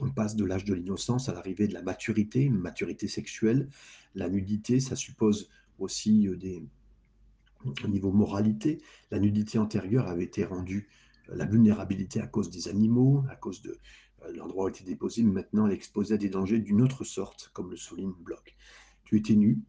on 0.00 0.08
passe 0.08 0.34
de 0.34 0.46
l'âge 0.46 0.64
de 0.64 0.72
l'innocence 0.72 1.28
à 1.28 1.34
l'arrivée 1.34 1.68
de 1.68 1.74
la 1.74 1.82
maturité, 1.82 2.48
maturité 2.48 3.06
sexuelle. 3.06 3.68
La 4.14 4.30
nudité, 4.30 4.80
ça 4.80 4.96
suppose 4.96 5.50
aussi 5.78 6.26
euh, 6.26 6.36
des, 6.36 6.64
au 7.64 7.88
niveau 7.88 8.12
moralité, 8.12 8.82
la 9.10 9.18
nudité 9.18 9.58
antérieure 9.58 10.08
avait 10.08 10.24
été 10.24 10.44
rendue 10.44 10.88
euh, 11.28 11.36
la 11.36 11.46
vulnérabilité 11.46 12.20
à 12.20 12.26
cause 12.26 12.50
des 12.50 12.68
animaux, 12.68 13.24
à 13.30 13.36
cause 13.36 13.62
de 13.62 13.78
l'endroit 14.34 14.64
où 14.64 14.68
elle 14.68 14.74
était 14.74 14.84
déposée, 14.84 15.22
mais 15.22 15.32
maintenant 15.32 15.66
elle 15.66 15.72
exposait 15.72 16.14
à 16.14 16.18
des 16.18 16.28
dangers 16.28 16.58
d'une 16.58 16.82
autre 16.82 17.04
sorte, 17.04 17.50
comme 17.52 17.70
le 17.70 17.76
souligne 17.76 18.12
Bloch. 18.12 18.56
Tu 19.04 19.16
étais 19.16 19.34
nu, 19.34 19.60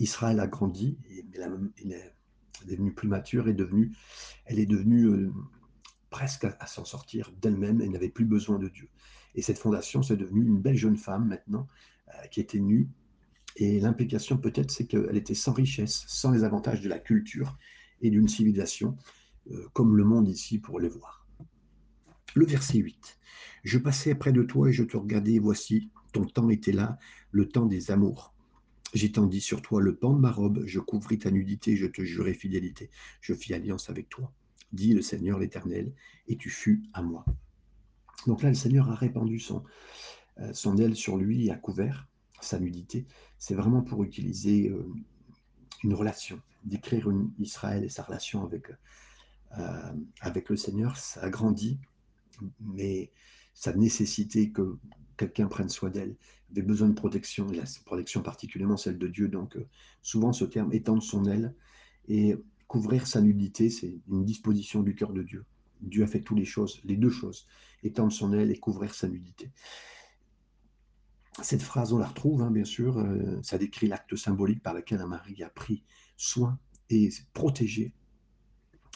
Israël 0.00 0.40
a 0.40 0.46
grandi, 0.46 0.98
mais 1.08 1.24
elle 1.82 1.92
est 1.92 2.14
devenue 2.66 2.92
plus 2.92 3.08
mature, 3.08 3.48
est 3.48 3.54
devenue, 3.54 3.92
elle 4.46 4.58
est 4.58 4.66
devenue 4.66 5.30
presque 6.10 6.44
à, 6.44 6.66
s'en 6.66 6.84
sortir 6.84 7.30
d'elle-même, 7.40 7.80
elle 7.80 7.90
n'avait 7.90 8.08
plus 8.08 8.24
besoin 8.24 8.58
de 8.58 8.68
Dieu. 8.68 8.88
Et 9.34 9.42
cette 9.42 9.58
fondation, 9.58 10.02
c'est 10.02 10.16
devenu 10.16 10.44
une 10.46 10.60
belle 10.60 10.76
jeune 10.76 10.96
femme 10.96 11.28
maintenant, 11.28 11.66
euh, 12.08 12.26
qui 12.28 12.40
était 12.40 12.58
nue. 12.58 12.88
Et 13.56 13.80
l'implication 13.80 14.36
peut-être, 14.36 14.70
c'est 14.70 14.86
qu'elle 14.86 15.16
était 15.16 15.34
sans 15.34 15.52
richesse, 15.52 16.04
sans 16.08 16.30
les 16.30 16.44
avantages 16.44 16.82
de 16.82 16.88
la 16.88 16.98
culture 16.98 17.56
et 18.02 18.10
d'une 18.10 18.28
civilisation, 18.28 18.96
euh, 19.50 19.66
comme 19.72 19.96
le 19.96 20.04
monde 20.04 20.28
ici 20.28 20.58
pour 20.58 20.78
les 20.78 20.88
voir. 20.88 21.26
Le 22.34 22.44
verset 22.44 22.78
8. 22.78 23.18
Je 23.64 23.78
passais 23.78 24.14
près 24.14 24.32
de 24.32 24.42
toi 24.42 24.68
et 24.68 24.72
je 24.72 24.84
te 24.84 24.96
regardais, 24.96 25.38
voici, 25.38 25.90
ton 26.12 26.26
temps 26.26 26.50
était 26.50 26.72
là, 26.72 26.98
le 27.30 27.48
temps 27.48 27.66
des 27.66 27.90
amours. 27.90 28.34
J'étendis 28.94 29.40
sur 29.40 29.62
toi 29.62 29.80
le 29.80 29.96
pan 29.96 30.12
de 30.12 30.20
ma 30.20 30.30
robe, 30.30 30.62
je 30.66 30.78
couvris 30.78 31.18
ta 31.18 31.30
nudité, 31.30 31.76
je 31.76 31.86
te 31.86 32.02
jurai 32.02 32.34
fidélité, 32.34 32.90
je 33.20 33.34
fis 33.34 33.52
alliance 33.54 33.90
avec 33.90 34.08
toi 34.08 34.32
dit 34.72 34.94
le 34.94 35.02
Seigneur 35.02 35.38
l'Éternel, 35.38 35.92
et 36.28 36.36
tu 36.36 36.50
fus 36.50 36.82
à 36.92 37.02
moi. 37.02 37.24
Donc 38.26 38.42
là, 38.42 38.48
le 38.48 38.54
Seigneur 38.54 38.90
a 38.90 38.94
répandu 38.94 39.38
son, 39.38 39.64
euh, 40.38 40.52
son 40.52 40.76
aile 40.78 40.96
sur 40.96 41.16
lui 41.16 41.46
et 41.46 41.50
a 41.50 41.56
couvert 41.56 42.08
sa 42.40 42.58
nudité. 42.58 43.06
C'est 43.38 43.54
vraiment 43.54 43.82
pour 43.82 44.02
utiliser 44.04 44.68
euh, 44.68 44.86
une 45.84 45.94
relation, 45.94 46.40
décrire 46.64 47.08
Israël 47.38 47.84
et 47.84 47.88
sa 47.88 48.02
relation 48.02 48.44
avec, 48.44 48.70
euh, 49.58 49.92
avec 50.20 50.48
le 50.48 50.56
Seigneur. 50.56 50.96
Ça 50.96 51.22
a 51.22 51.30
grandi, 51.30 51.78
mais 52.60 53.10
ça 53.54 53.72
nécessitait 53.72 54.50
que 54.50 54.78
quelqu'un 55.16 55.48
prenne 55.48 55.68
soin 55.68 55.90
d'elle, 55.90 56.16
avait 56.52 56.62
besoin 56.62 56.88
de 56.88 56.94
protection, 56.94 57.50
et 57.50 57.56
la 57.56 57.64
protection 57.84 58.22
particulièrement 58.22 58.76
celle 58.76 58.98
de 58.98 59.08
Dieu. 59.08 59.28
Donc 59.28 59.56
souvent 60.02 60.32
ce 60.32 60.44
terme 60.44 60.72
étendre 60.72 61.02
son 61.02 61.24
aile. 61.26 61.54
Et 62.08 62.36
Couvrir 62.68 63.06
sa 63.06 63.20
nudité, 63.20 63.70
c'est 63.70 63.96
une 64.08 64.24
disposition 64.24 64.82
du 64.82 64.94
cœur 64.94 65.12
de 65.12 65.22
Dieu. 65.22 65.44
Dieu 65.80 66.02
a 66.02 66.06
fait 66.06 66.20
toutes 66.20 66.38
les 66.38 66.44
choses, 66.44 66.80
les 66.84 66.96
deux 66.96 67.10
choses, 67.10 67.46
étendre 67.84 68.12
son 68.12 68.32
aile 68.32 68.50
et 68.50 68.58
couvrir 68.58 68.92
sa 68.92 69.08
nudité. 69.08 69.50
Cette 71.42 71.62
phrase, 71.62 71.92
on 71.92 71.98
la 71.98 72.06
retrouve, 72.06 72.42
hein, 72.42 72.50
bien 72.50 72.64
sûr, 72.64 72.98
euh, 72.98 73.38
ça 73.42 73.58
décrit 73.58 73.88
l'acte 73.88 74.16
symbolique 74.16 74.62
par 74.62 74.72
lequel 74.72 75.00
un 75.00 75.06
mari 75.06 75.42
a 75.42 75.50
pris 75.50 75.84
soin 76.16 76.58
et 76.88 77.10
protégé 77.34 77.92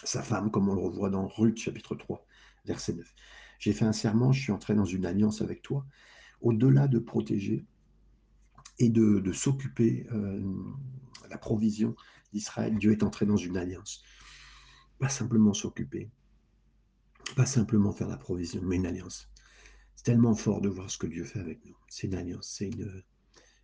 sa 0.04 0.22
femme, 0.22 0.50
comme 0.50 0.68
on 0.68 0.74
le 0.74 0.80
revoit 0.80 1.10
dans 1.10 1.26
Ruth 1.26 1.58
chapitre 1.58 1.94
3, 1.94 2.24
verset 2.64 2.94
9. 2.94 3.14
J'ai 3.58 3.74
fait 3.74 3.84
un 3.84 3.92
serment, 3.92 4.32
je 4.32 4.40
suis 4.40 4.52
entré 4.52 4.74
dans 4.74 4.86
une 4.86 5.04
alliance 5.04 5.42
avec 5.42 5.60
toi. 5.60 5.84
Au-delà 6.40 6.88
de 6.88 6.98
protéger 6.98 7.66
et 8.78 8.88
de, 8.88 9.32
s'occuper 9.32 10.06
euh, 10.12 10.42
la 11.28 11.36
provision 11.36 11.94
d'Israël, 12.32 12.78
Dieu 12.78 12.92
est 12.92 13.02
entré 13.02 13.26
dans 13.26 13.36
une 13.36 13.58
alliance. 13.58 14.02
Pas 14.98 15.10
simplement 15.10 15.52
s'occuper, 15.52 16.10
pas 17.36 17.44
simplement 17.44 17.92
faire 17.92 18.08
la 18.08 18.16
provision, 18.16 18.62
mais 18.64 18.76
une 18.76 18.86
alliance. 18.86 19.30
Tellement 20.04 20.34
fort 20.34 20.60
de 20.60 20.68
voir 20.68 20.90
ce 20.90 20.98
que 20.98 21.06
Dieu 21.06 21.24
fait 21.24 21.40
avec 21.40 21.64
nous. 21.66 21.76
C'est 21.88 22.06
une 22.06 22.14
alliance, 22.14 22.48
c'est 22.48 22.68
une 22.68 23.02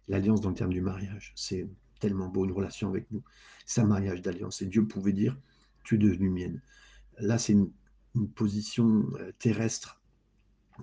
l'alliance 0.08 0.40
dans 0.40 0.50
le 0.50 0.54
terme 0.54 0.72
du 0.72 0.80
mariage. 0.80 1.32
C'est 1.34 1.68
tellement 2.00 2.28
beau 2.28 2.44
une 2.44 2.52
relation 2.52 2.88
avec 2.88 3.10
nous. 3.10 3.22
C'est 3.64 3.80
un 3.80 3.86
mariage 3.86 4.22
d'alliance. 4.22 4.62
Et 4.62 4.66
Dieu 4.66 4.86
pouvait 4.86 5.12
dire, 5.12 5.36
tu 5.84 5.96
es 5.96 5.98
devenu 5.98 6.30
mienne. 6.30 6.60
Là, 7.18 7.38
c'est 7.38 7.52
une, 7.52 7.70
position 8.34 9.04
euh, 9.20 9.30
terrestre. 9.38 10.00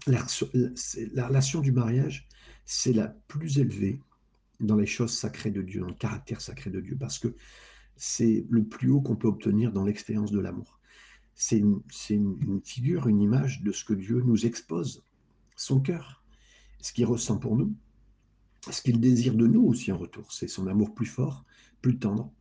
La 0.05 1.27
relation 1.27 1.61
du 1.61 1.71
mariage, 1.71 2.27
c'est 2.63 2.93
la 2.93 3.07
plus 3.07 3.57
élevée 3.57 3.99
dans 4.59 4.75
les 4.75 4.85
choses 4.85 5.17
sacrées 5.17 5.49
de 5.49 5.63
Dieu, 5.63 5.81
dans 5.81 5.87
le 5.87 5.95
caractère 5.95 6.41
sacré 6.41 6.69
de 6.69 6.79
Dieu, 6.79 6.95
parce 6.95 7.17
que 7.17 7.35
c'est 7.95 8.45
le 8.51 8.63
plus 8.63 8.91
haut 8.91 9.01
qu'on 9.01 9.15
peut 9.15 9.27
obtenir 9.27 9.71
dans 9.71 9.83
l'expérience 9.83 10.31
de 10.31 10.39
l'amour. 10.39 10.79
C'est 11.33 11.57
une, 11.57 11.81
figure, 12.63 13.07
une 13.07 13.19
image 13.19 13.63
de 13.63 13.71
ce 13.71 13.83
que 13.83 13.93
Dieu 13.95 14.21
nous 14.21 14.45
expose, 14.45 15.03
son 15.55 15.79
cœur, 15.79 16.23
ce 16.81 16.93
qu'il 16.93 17.05
ressent 17.05 17.37
pour 17.37 17.55
nous, 17.55 17.75
ce 18.69 18.81
qu'il 18.81 18.99
désire 18.99 19.35
de 19.35 19.47
nous 19.47 19.63
aussi 19.63 19.91
en 19.91 19.97
retour. 19.97 20.31
C'est 20.31 20.47
son 20.47 20.67
amour 20.67 20.93
plus 20.93 21.05
fort, 21.05 21.45
plus 21.81 21.97
tendre. 21.97 22.31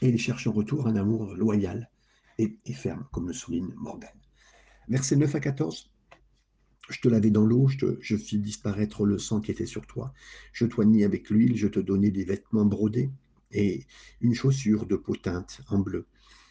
Et 0.00 0.08
il 0.08 0.18
cherche 0.18 0.46
en 0.46 0.52
retour 0.52 0.86
un 0.86 0.96
amour 0.96 1.34
loyal 1.34 1.90
et, 2.38 2.56
ferme, 2.72 3.06
comme 3.12 3.28
le 3.28 3.32
souligne 3.32 3.72
Morgan. 3.76 4.10
Versets 4.88 5.16
9 5.16 5.34
à 5.34 5.40
14. 5.40 5.90
Je 6.88 7.00
te 7.00 7.08
lavais 7.08 7.30
dans 7.30 7.44
l'eau, 7.44 7.68
je, 7.68 7.96
je, 8.00 8.16
fis 8.16 8.38
disparaître 8.38 9.04
le 9.04 9.18
sang 9.18 9.40
qui 9.40 9.50
était 9.50 9.66
sur 9.66 9.86
toi. 9.86 10.12
Je 10.52 10.66
t'oignis 10.66 11.04
avec 11.04 11.30
l'huile, 11.30 11.56
je 11.56 11.68
te 11.68 11.78
donnais 11.78 12.10
des 12.10 12.24
vêtements 12.24 12.64
brodés 12.64 13.10
et 13.52 13.86
une 14.20 14.34
chaussure 14.34 14.86
de 14.86 14.96
peau 14.96 15.14
teinte 15.14 15.60
en 15.68 15.78
bleu. 15.78 16.06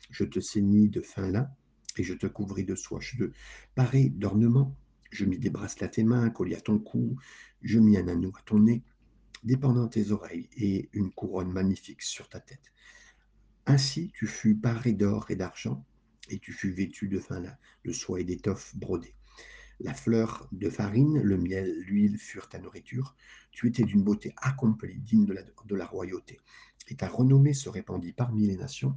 Je 0.10 0.24
te 0.24 0.39
ceignis 0.39 0.89
de 0.89 1.01
fin 1.01 1.29
lin 1.29 1.50
et 1.98 2.03
je 2.03 2.13
te 2.13 2.27
couvris 2.27 2.63
de 2.63 2.75
soie. 2.75 3.00
Je 3.01 3.17
te 3.17 3.31
parais 3.75 4.10
d'ornements. 4.10 4.75
Je 5.11 5.25
mis 5.25 5.37
des 5.37 5.49
bracelets 5.49 5.85
à 5.85 5.89
tes 5.89 6.03
mains, 6.03 6.23
un 6.23 6.29
collier 6.29 6.55
à 6.55 6.61
ton 6.61 6.79
cou. 6.79 7.17
Je 7.61 7.79
mis 7.79 7.97
un 7.97 8.07
anneau 8.07 8.31
à 8.37 8.41
ton 8.43 8.59
nez, 8.59 8.81
à 9.49 9.87
tes 9.87 10.11
oreilles 10.11 10.49
et 10.55 10.89
une 10.93 11.11
couronne 11.11 11.51
magnifique 11.51 12.01
sur 12.01 12.29
ta 12.29 12.39
tête. 12.39 12.71
Ainsi 13.65 14.11
tu 14.13 14.25
fus 14.25 14.55
paré 14.55 14.93
d'or 14.93 15.29
et 15.29 15.35
d'argent, 15.35 15.85
et 16.29 16.39
tu 16.39 16.53
fus 16.53 16.71
vêtu 16.71 17.07
de 17.07 17.19
fin 17.19 17.43
de 17.85 17.91
soie 17.91 18.21
et 18.21 18.23
d'étoffe 18.23 18.75
brodée. 18.75 19.15
La 19.81 19.93
fleur 19.93 20.47
de 20.51 20.69
farine, 20.69 21.19
le 21.21 21.37
miel, 21.37 21.81
l'huile 21.81 22.17
furent 22.17 22.49
ta 22.49 22.59
nourriture. 22.59 23.15
Tu 23.51 23.67
étais 23.67 23.83
d'une 23.83 24.03
beauté 24.03 24.33
accomplie, 24.37 24.99
digne 24.99 25.25
de 25.25 25.33
la, 25.33 25.41
de 25.41 25.75
la 25.75 25.85
royauté. 25.85 26.39
Et 26.87 26.95
ta 26.95 27.07
renommée 27.07 27.53
se 27.53 27.67
répandit 27.67 28.13
parmi 28.13 28.45
les 28.47 28.57
nations 28.57 28.95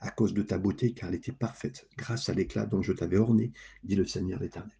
à 0.00 0.10
cause 0.10 0.34
de 0.34 0.42
ta 0.42 0.58
beauté, 0.58 0.92
car 0.92 1.10
elle 1.10 1.16
était 1.16 1.32
parfaite, 1.32 1.88
grâce 1.96 2.28
à 2.28 2.34
l'éclat 2.34 2.66
dont 2.66 2.82
je 2.82 2.92
t'avais 2.92 3.18
orné, 3.18 3.52
dit 3.84 3.96
le 3.96 4.06
Seigneur 4.06 4.40
l'Éternel. 4.40 4.76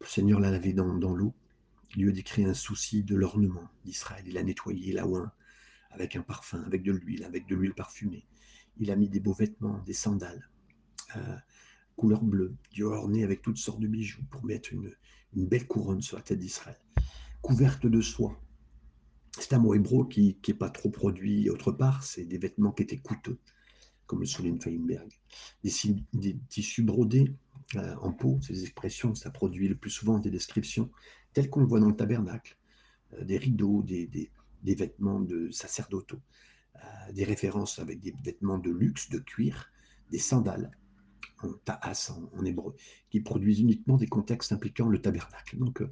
Le 0.00 0.06
Seigneur 0.06 0.40
l'a 0.40 0.50
lavé 0.50 0.72
dans, 0.72 1.14
l'eau. 1.14 1.34
Dieu 1.94 2.12
décrit 2.12 2.44
un 2.44 2.54
souci 2.54 3.02
de 3.02 3.14
l'ornement 3.14 3.68
d'Israël. 3.84 4.24
Il 4.26 4.38
a 4.38 4.42
nettoyé 4.42 4.92
la 4.92 5.06
ouin 5.06 5.30
avec 5.90 6.16
un 6.16 6.22
parfum, 6.22 6.62
avec 6.64 6.82
de 6.82 6.92
l'huile, 6.92 7.24
avec 7.24 7.46
de 7.46 7.54
l'huile 7.54 7.74
parfumée. 7.74 8.24
Il 8.78 8.90
a 8.90 8.96
mis 8.96 9.08
des 9.08 9.20
beaux 9.20 9.34
vêtements, 9.34 9.78
des 9.84 9.92
sandales, 9.92 10.48
euh, 11.16 11.36
couleur 11.96 12.22
bleue. 12.22 12.54
Dieu 12.72 12.86
a 12.86 12.96
orné 12.96 13.24
avec 13.24 13.42
toutes 13.42 13.58
sortes 13.58 13.80
de 13.80 13.88
bijoux 13.88 14.22
pour 14.30 14.44
mettre 14.44 14.72
une, 14.72 14.94
une 15.34 15.46
belle 15.46 15.66
couronne 15.66 16.00
sur 16.00 16.16
la 16.16 16.22
tête 16.22 16.38
d'Israël. 16.38 16.78
Couverte 17.42 17.86
de 17.86 18.00
soie, 18.00 18.40
c'est 19.38 19.52
un 19.52 19.58
mot 19.58 19.74
hébreu 19.74 20.08
qui 20.08 20.38
n'est 20.46 20.54
pas 20.54 20.70
trop 20.70 20.90
produit 20.90 21.50
autre 21.50 21.72
part. 21.72 22.02
C'est 22.04 22.24
des 22.24 22.38
vêtements 22.38 22.72
qui 22.72 22.82
étaient 22.82 22.98
coûteux, 22.98 23.38
comme 24.10 24.20
le 24.20 24.26
souligne 24.26 24.58
Feinberg. 24.58 25.08
Des, 25.62 26.36
tissus 26.48 26.82
brodés 26.82 27.32
euh, 27.76 27.94
en 28.02 28.12
peau, 28.12 28.40
ces 28.42 28.62
expressions, 28.62 29.14
ça 29.14 29.30
produit 29.30 29.68
le 29.68 29.76
plus 29.76 29.90
souvent 29.90 30.18
des 30.18 30.32
descriptions 30.32 30.90
telles 31.32 31.48
qu'on 31.48 31.60
le 31.60 31.66
voit 31.66 31.78
dans 31.78 31.90
le 31.90 31.94
tabernacle. 31.94 32.58
Euh, 33.12 33.24
des 33.24 33.38
rideaux, 33.38 33.84
des, 33.84 34.32
vêtements 34.64 35.20
de 35.20 35.48
sacerdotaux, 35.52 36.20
euh, 36.74 37.12
des 37.12 37.22
références 37.22 37.78
avec 37.78 38.00
des 38.00 38.12
vêtements 38.24 38.58
de 38.58 38.72
luxe, 38.72 39.10
de 39.10 39.20
cuir, 39.20 39.70
des 40.10 40.18
sandales 40.18 40.72
en 41.44 41.52
ta'as 41.64 42.12
en, 42.36 42.44
hébreu, 42.44 42.74
qui 43.10 43.20
produisent 43.20 43.60
uniquement 43.60 43.96
des 43.96 44.08
contextes 44.08 44.50
impliquant 44.50 44.88
le 44.88 45.00
tabernacle. 45.00 45.56
Donc, 45.56 45.84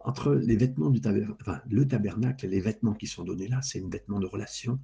entre 0.00 0.34
les 0.34 0.56
vêtements 0.56 0.90
du 0.90 1.00
tabernacle, 1.00 1.38
enfin, 1.40 1.62
le 1.70 1.86
tabernacle 1.86 2.46
et 2.46 2.48
les 2.48 2.60
vêtements 2.60 2.94
qui 2.94 3.06
sont 3.06 3.22
donnés 3.22 3.46
là, 3.46 3.62
c'est 3.62 3.78
une 3.78 3.90
vêtement 3.90 4.18
de 4.18 4.26
relation 4.26 4.80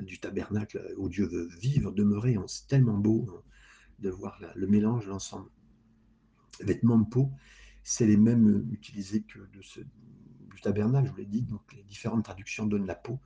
du 0.00 0.18
tabernacle 0.18 0.94
où 0.96 1.08
Dieu 1.08 1.26
veut 1.26 1.48
vivre, 1.58 1.92
demeurer. 1.92 2.36
C'est 2.46 2.66
tellement 2.66 2.96
beau 2.96 3.26
hein, 3.30 3.42
de 3.98 4.10
voir 4.10 4.40
le 4.54 4.66
mélange, 4.66 5.06
l'ensemble. 5.06 5.50
Vêtements 6.60 6.98
de 6.98 7.08
peau, 7.08 7.30
c'est 7.82 8.06
les 8.06 8.16
mêmes 8.16 8.66
utilisés 8.72 9.22
que 9.22 9.38
du 9.50 10.60
tabernacle, 10.62 11.06
je 11.06 11.12
vous 11.12 11.18
l'ai 11.18 11.26
dit. 11.26 11.42
Donc 11.42 11.60
les 11.74 11.82
différentes 11.82 12.24
traductions 12.24 12.66
donnent 12.66 12.86
la 12.86 12.94
peau 12.94 13.20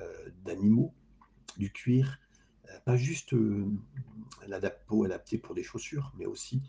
euh, 0.00 0.30
d'animaux, 0.44 0.94
du 1.56 1.72
cuir, 1.72 2.18
euh, 2.68 2.78
pas 2.84 2.96
juste 2.96 3.34
la 4.46 4.70
peau 4.70 5.04
adaptée 5.04 5.38
pour 5.38 5.54
des 5.54 5.62
chaussures, 5.62 6.12
mais 6.18 6.26
aussi 6.26 6.62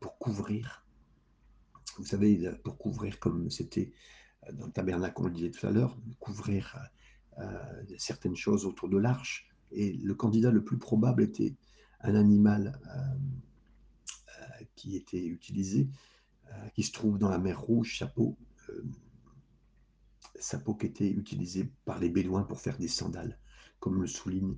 pour 0.00 0.16
couvrir 0.18 0.84
vous 1.98 2.06
savez, 2.06 2.50
pour 2.64 2.78
couvrir, 2.78 3.18
comme 3.18 3.50
c'était 3.50 3.92
euh, 4.48 4.52
dans 4.52 4.66
le 4.66 4.72
tabernacle, 4.72 5.14
on 5.18 5.24
le 5.24 5.32
disait 5.32 5.50
tout 5.50 5.66
à 5.66 5.70
l'heure, 5.70 5.96
couvrir 6.18 6.76
certaines 7.98 8.36
choses 8.36 8.66
autour 8.66 8.88
de 8.88 8.98
l'arche. 8.98 9.48
Et 9.72 9.92
le 9.92 10.14
candidat 10.14 10.50
le 10.50 10.64
plus 10.64 10.78
probable 10.78 11.22
était 11.22 11.56
un 12.00 12.14
animal 12.14 12.78
qui 14.74 14.96
était 14.96 15.24
utilisé, 15.24 15.88
qui 16.74 16.82
se 16.82 16.92
trouve 16.92 17.18
dans 17.18 17.28
la 17.28 17.38
mer 17.38 17.60
Rouge, 17.60 17.88
chapeau, 17.88 18.36
chapeau 20.40 20.74
qui 20.74 20.86
était 20.86 21.10
utilisé 21.10 21.70
par 21.84 21.98
les 21.98 22.08
Bédouins 22.08 22.42
pour 22.42 22.60
faire 22.60 22.78
des 22.78 22.88
sandales, 22.88 23.38
comme 23.78 24.00
le 24.00 24.06
souligne 24.06 24.56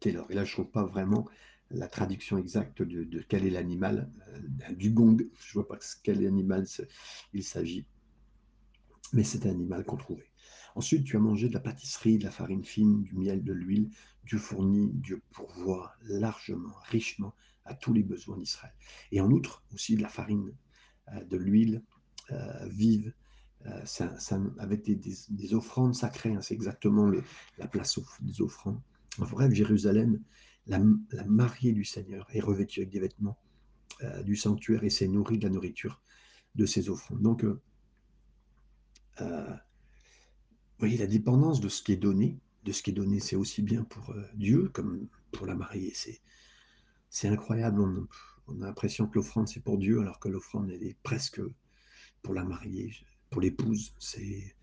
Taylor. 0.00 0.30
Et 0.30 0.34
là, 0.34 0.44
je 0.44 0.50
ne 0.50 0.54
trouve 0.54 0.70
pas 0.70 0.84
vraiment 0.84 1.28
la 1.70 1.88
traduction 1.88 2.38
exacte 2.38 2.82
de, 2.82 3.20
quel 3.28 3.46
est 3.46 3.50
l'animal, 3.50 4.10
du 4.76 4.90
gong, 4.90 5.16
je 5.18 5.50
ne 5.50 5.52
vois 5.54 5.68
pas 5.68 5.78
quel 6.02 6.26
animal 6.26 6.66
il 7.32 7.42
s'agit, 7.42 7.86
mais 9.12 9.24
c'est 9.24 9.46
un 9.46 9.50
animal 9.50 9.84
qu'on 9.84 9.96
trouvait. 9.96 10.30
Ensuite, 10.76 11.04
tu 11.04 11.16
as 11.16 11.20
mangé 11.20 11.48
de 11.48 11.54
la 11.54 11.60
pâtisserie, 11.60 12.18
de 12.18 12.24
la 12.24 12.30
farine 12.30 12.64
fine, 12.64 13.02
du 13.02 13.14
miel, 13.14 13.44
de 13.44 13.52
l'huile. 13.52 13.90
Dieu 14.24 14.38
fournit, 14.38 14.90
Dieu 14.94 15.22
pourvoit 15.30 15.94
largement, 16.02 16.74
richement 16.90 17.34
à 17.64 17.74
tous 17.74 17.92
les 17.92 18.02
besoins 18.02 18.36
d'Israël. 18.38 18.74
Et 19.12 19.20
en 19.20 19.30
outre, 19.30 19.62
aussi 19.72 19.96
de 19.96 20.02
la 20.02 20.08
farine, 20.08 20.52
euh, 21.12 21.24
de 21.24 21.36
l'huile 21.36 21.82
euh, 22.30 22.68
vive, 22.68 23.12
euh, 23.66 23.84
avec 24.58 24.84
des, 24.84 25.54
offrandes 25.54 25.94
sacrées. 25.94 26.34
Hein, 26.34 26.42
c'est 26.42 26.54
exactement 26.54 27.10
la 27.58 27.68
place 27.68 27.98
des 28.20 28.42
offrandes. 28.42 28.80
En 29.18 29.26
bref, 29.26 29.52
Jérusalem, 29.52 30.20
la, 30.66 30.80
mariée 31.26 31.72
du 31.72 31.84
Seigneur, 31.84 32.26
est 32.32 32.40
revêtue 32.40 32.80
avec 32.80 32.90
des 32.90 33.00
vêtements 33.00 33.38
du 34.24 34.34
sanctuaire 34.34 34.82
et 34.82 34.90
s'est 34.90 35.06
nourrie 35.06 35.38
de 35.38 35.44
la 35.44 35.50
nourriture 35.50 36.02
de 36.56 36.66
ses 36.66 36.90
offrandes. 36.90 37.22
Donc, 37.22 37.44
voyez, 40.78 40.96
la 40.96 41.06
dépendance 41.06 41.60
de 41.60 41.68
ce 41.68 41.82
qui 41.82 41.92
est 41.92 41.96
donné, 41.96 42.38
de 42.64 42.72
ce 42.72 42.82
qui 42.82 42.90
est 42.90 42.94
donné, 42.94 43.20
c'est 43.20 43.36
aussi 43.36 43.62
bien 43.62 43.84
pour 43.84 44.10
euh, 44.10 44.22
Dieu 44.34 44.68
comme 44.72 45.06
pour 45.32 45.46
la 45.46 45.54
mariée. 45.54 45.92
C'est, 45.94 47.28
incroyable. 47.28 47.80
On, 47.80 48.60
a 48.62 48.66
l'impression 48.66 49.06
que 49.06 49.14
l'offrande, 49.16 49.48
c'est 49.48 49.62
pour 49.62 49.78
Dieu, 49.78 50.00
alors 50.00 50.18
que 50.18 50.28
l'offrande, 50.28 50.70
elle 50.70 50.82
est 50.82 50.96
presque 51.02 51.40
pour 52.22 52.34
la 52.34 52.44
mariée, 52.44 52.92
pour 53.30 53.40
l'épouse. 53.40 53.94
C'est, 53.98 54.54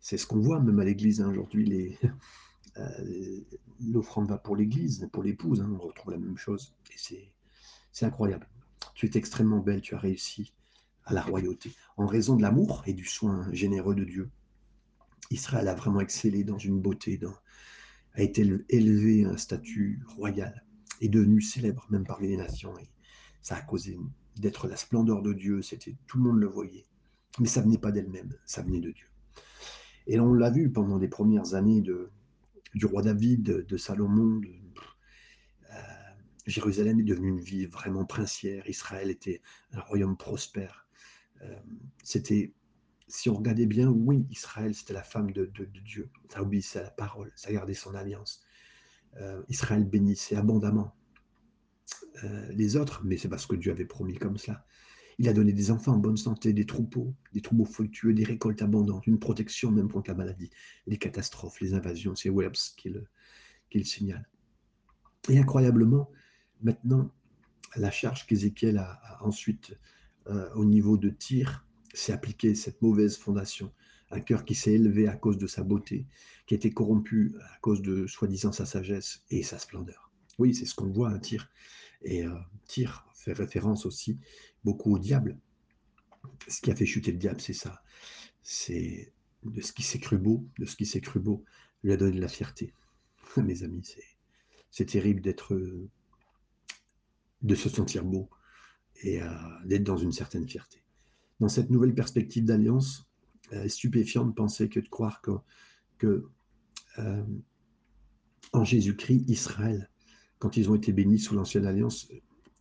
c'est 0.00 0.16
ce 0.16 0.26
qu'on 0.26 0.40
voit 0.40 0.60
même 0.60 0.78
à 0.80 0.84
l'église 0.84 1.20
hein, 1.20 1.30
aujourd'hui. 1.30 1.64
Les, 1.66 1.98
euh, 2.76 3.40
l'offrande 3.80 4.28
va 4.28 4.38
pour 4.38 4.56
l'église, 4.56 5.08
pour 5.12 5.22
l'épouse. 5.22 5.60
Hein, 5.60 5.70
on 5.72 5.86
retrouve 5.86 6.12
la 6.12 6.18
même 6.18 6.38
chose. 6.38 6.74
Et 6.92 7.30
c'est 7.92 8.06
incroyable. 8.06 8.48
Tu 8.94 9.06
es 9.06 9.16
extrêmement 9.16 9.60
belle, 9.60 9.80
tu 9.80 9.94
as 9.94 9.98
réussi 9.98 10.52
à 11.04 11.14
la 11.14 11.22
royauté, 11.22 11.72
en 11.96 12.06
raison 12.06 12.36
de 12.36 12.42
l'amour 12.42 12.82
et 12.86 12.92
du 12.92 13.04
soin 13.04 13.48
généreux 13.52 13.94
de 13.94 14.04
Dieu. 14.04 14.30
Israël 15.30 15.68
a 15.68 15.74
vraiment 15.74 16.00
excellé 16.00 16.44
dans 16.44 16.58
une 16.58 16.80
beauté, 16.80 17.20
a 18.14 18.22
été 18.22 18.42
élevé 18.68 19.24
à 19.24 19.30
un 19.30 19.36
statut 19.36 20.02
royal, 20.16 20.64
est 21.00 21.08
devenu 21.08 21.40
célèbre 21.40 21.86
même 21.90 22.04
parmi 22.04 22.28
les 22.28 22.36
nations. 22.36 22.76
Et 22.78 22.88
ça 23.42 23.56
a 23.56 23.62
causé 23.62 23.98
d'être 24.36 24.68
la 24.68 24.76
splendeur 24.76 25.22
de 25.22 25.32
Dieu, 25.32 25.62
c'était 25.62 25.96
tout 26.06 26.18
le 26.18 26.24
monde 26.24 26.40
le 26.40 26.48
voyait. 26.48 26.86
Mais 27.38 27.46
ça 27.46 27.60
venait 27.60 27.78
pas 27.78 27.92
d'elle-même, 27.92 28.34
ça 28.44 28.62
venait 28.62 28.80
de 28.80 28.90
Dieu. 28.90 29.06
Et 30.06 30.18
on 30.18 30.34
l'a 30.34 30.50
vu 30.50 30.70
pendant 30.70 30.98
les 30.98 31.08
premières 31.08 31.54
années 31.54 31.80
de, 31.80 32.10
du 32.74 32.86
roi 32.86 33.02
David, 33.02 33.42
de, 33.42 33.76
Salomon. 33.76 34.40
Euh, 35.70 35.76
Jérusalem 36.46 37.00
est 37.00 37.04
devenue 37.04 37.28
une 37.28 37.40
ville 37.40 37.68
vraiment 37.68 38.04
princière. 38.04 38.68
Israël 38.68 39.10
était 39.10 39.40
un 39.72 39.80
royaume 39.80 40.16
prospère. 40.16 40.88
Euh, 41.42 41.54
c'était 42.02 42.52
si 43.10 43.28
on 43.28 43.34
regardait 43.34 43.66
bien, 43.66 43.88
oui, 43.88 44.26
Israël, 44.30 44.74
c'était 44.74 44.92
la 44.92 45.02
femme 45.02 45.32
de, 45.32 45.50
Dieu. 45.84 46.10
Ça 46.28 46.42
obéissait 46.42 46.78
à 46.78 46.84
la 46.84 46.90
parole, 46.90 47.32
ça 47.34 47.52
gardait 47.52 47.74
son 47.74 47.94
alliance. 47.94 48.42
Euh, 49.16 49.42
Israël 49.48 49.84
bénissait 49.84 50.36
abondamment 50.36 50.94
euh, 52.24 52.52
les 52.52 52.76
autres, 52.76 53.02
mais 53.04 53.16
c'est 53.16 53.28
parce 53.28 53.46
que 53.46 53.56
Dieu 53.56 53.72
avait 53.72 53.84
promis 53.84 54.16
comme 54.16 54.38
cela. 54.38 54.64
Il 55.18 55.28
a 55.28 55.32
donné 55.32 55.52
des 55.52 55.70
enfants 55.70 55.92
en 55.92 55.98
bonne 55.98 56.16
santé, 56.16 56.52
des 56.52 56.64
troupeaux, 56.64 57.14
des 57.32 57.42
troupeaux 57.42 57.64
fructueux, 57.64 58.14
des 58.14 58.24
récoltes 58.24 58.62
abondantes, 58.62 59.06
une 59.06 59.18
protection 59.18 59.70
même 59.70 59.90
contre 59.90 60.10
la 60.10 60.16
maladie, 60.16 60.50
les 60.86 60.96
catastrophes, 60.96 61.60
les 61.60 61.74
invasions. 61.74 62.14
C'est 62.14 62.30
Webbs 62.30 62.74
qui 62.76 62.90
le, 62.90 63.04
signale. 63.84 64.28
Et 65.28 65.38
incroyablement, 65.38 66.10
maintenant, 66.62 67.10
la 67.76 67.90
charge 67.90 68.26
qu'Ézéchiel 68.26 68.78
a, 68.78 69.18
ensuite 69.20 69.76
euh, 70.28 70.48
au 70.54 70.64
niveau 70.64 70.96
de 70.96 71.10
tir, 71.10 71.66
s'est 71.94 72.12
appliqué 72.12 72.54
cette 72.54 72.80
mauvaise 72.82 73.16
fondation. 73.16 73.72
Un 74.10 74.20
cœur 74.20 74.44
qui 74.44 74.54
s'est 74.54 74.72
élevé 74.72 75.06
à 75.06 75.16
cause 75.16 75.38
de 75.38 75.46
sa 75.46 75.62
beauté, 75.62 76.06
qui 76.46 76.54
a 76.54 76.56
été 76.56 76.72
corrompu 76.72 77.34
à 77.40 77.58
cause 77.60 77.80
de 77.80 78.06
soi-disant 78.06 78.52
sa 78.52 78.66
sagesse 78.66 79.22
et 79.30 79.42
sa 79.42 79.58
splendeur. 79.58 80.10
Oui, 80.38 80.54
c'est 80.54 80.66
ce 80.66 80.74
qu'on 80.74 80.90
voit, 80.90 81.10
un 81.10 81.18
tir. 81.18 81.48
Et 82.02 82.24
euh, 82.26 82.34
tir 82.66 83.06
fait 83.14 83.32
référence 83.32 83.86
aussi 83.86 84.18
beaucoup 84.64 84.94
au 84.94 84.98
diable. 84.98 85.38
Ce 86.48 86.60
qui 86.60 86.70
a 86.70 86.74
fait 86.74 86.86
chuter 86.86 87.12
le 87.12 87.18
diable, 87.18 87.40
c'est 87.40 87.52
ça. 87.52 87.82
C'est 88.42 89.12
de 89.44 89.60
ce 89.60 89.72
qui 89.72 89.82
s'est 89.82 90.00
cru 90.00 90.18
beau, 90.18 90.46
de 90.58 90.64
ce 90.66 90.76
qui 90.76 90.86
s'est 90.86 91.00
cru 91.00 91.20
beau, 91.20 91.44
lui 91.82 91.92
a 91.92 91.96
donné 91.96 92.16
de 92.16 92.20
la 92.20 92.28
fierté. 92.28 92.74
Mes 93.36 93.62
amis, 93.62 93.94
c'est 94.70 94.86
terrible 94.86 95.20
d'être, 95.20 95.56
de 97.42 97.54
se 97.54 97.68
sentir 97.68 98.04
beau 98.04 98.28
et 99.02 99.22
euh, 99.22 99.28
d'être 99.64 99.84
dans 99.84 99.96
une 99.96 100.12
certaine 100.12 100.48
fierté 100.48 100.82
dans 101.40 101.48
cette 101.48 101.70
nouvelle 101.70 101.94
perspective 101.94 102.44
d'alliance, 102.44 103.10
euh, 103.52 103.68
stupéfiant 103.68 104.24
de 104.24 104.32
penser 104.32 104.68
que 104.68 104.80
de 104.80 104.88
croire 104.88 105.22
que, 105.98 106.24
euh, 106.98 107.24
en 108.52 108.64
Jésus-Christ, 108.64 109.24
Israël, 109.28 109.90
quand 110.38 110.56
ils 110.56 110.70
ont 110.70 110.74
été 110.74 110.92
bénis 110.92 111.18
sous 111.18 111.34
l'ancienne 111.34 111.66
alliance, 111.66 112.08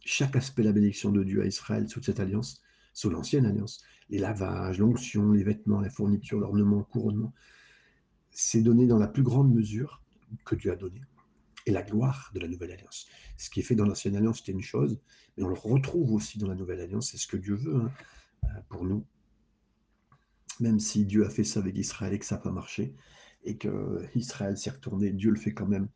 chaque 0.05 0.35
aspect 0.35 0.63
de 0.63 0.67
la 0.67 0.73
bénédiction 0.73 1.11
de 1.11 1.23
Dieu 1.23 1.41
à 1.41 1.45
Israël 1.45 1.87
sous 1.89 2.01
cette 2.01 2.19
alliance, 2.19 2.61
sous 2.93 3.09
l'ancienne 3.09 3.45
alliance, 3.45 3.83
les 4.09 4.17
lavages, 4.17 4.79
l'onction, 4.79 5.31
les 5.31 5.43
vêtements, 5.43 5.79
la 5.79 5.89
fourniture, 5.89 6.39
l'ornement, 6.39 6.79
le 6.79 6.83
couronnement, 6.83 7.33
c'est 8.31 8.61
donné 8.61 8.87
dans 8.87 8.97
la 8.97 9.07
plus 9.07 9.23
grande 9.23 9.53
mesure 9.53 10.01
que 10.45 10.55
Dieu 10.55 10.71
a 10.71 10.75
donné. 10.75 11.01
Et 11.65 11.71
la 11.71 11.83
gloire 11.83 12.31
de 12.33 12.39
la 12.39 12.47
nouvelle 12.47 12.71
alliance. 12.71 13.07
Ce 13.37 13.49
qui 13.49 13.59
est 13.59 13.63
fait 13.63 13.75
dans 13.75 13.85
l'ancienne 13.85 14.15
alliance, 14.15 14.39
c'était 14.39 14.53
une 14.53 14.61
chose, 14.61 14.99
mais 15.37 15.43
on 15.43 15.49
le 15.49 15.55
retrouve 15.55 16.13
aussi 16.13 16.39
dans 16.39 16.47
la 16.47 16.55
nouvelle 16.55 16.79
alliance, 16.79 17.11
c'est 17.11 17.17
ce 17.17 17.27
que 17.27 17.37
Dieu 17.37 17.55
veut. 17.55 17.75
Hein. 17.75 17.91
Euh, 18.45 18.47
pour 18.69 18.85
nous. 18.85 19.05
Même 20.59 20.79
si 20.79 21.05
Dieu 21.05 21.25
a 21.25 21.29
fait 21.29 21.43
ça 21.43 21.59
avec 21.59 21.77
Israël 21.77 22.13
et 22.13 22.19
que 22.19 22.25
ça 22.25 22.35
n'a 22.35 22.41
pas 22.41 22.51
marché, 22.51 22.93
et 23.43 23.57
que 23.57 24.05
Israël 24.15 24.57
s'est 24.57 24.71
retourné, 24.71 25.11
Dieu 25.11 25.31
le 25.31 25.39
fait 25.39 25.53
quand 25.53 25.67
même 25.67 25.87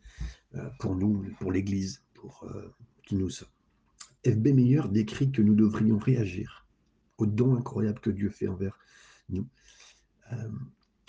euh, 0.55 0.69
pour 0.79 0.95
nous, 0.95 1.25
pour 1.39 1.51
l'Église, 1.51 2.03
pour 2.13 2.45
euh, 2.45 2.73
qui 3.05 3.15
nous 3.15 3.29
sommes. 3.29 3.49
F.B. 4.25 4.47
Meyer 4.49 4.83
décrit 4.89 5.31
que 5.31 5.41
nous 5.41 5.55
devrions 5.55 5.97
réagir 5.97 6.65
au 7.17 7.25
don 7.25 7.55
incroyable 7.55 7.99
que 7.99 8.09
Dieu 8.09 8.29
fait 8.29 8.47
envers 8.47 8.79
nous. 9.29 9.47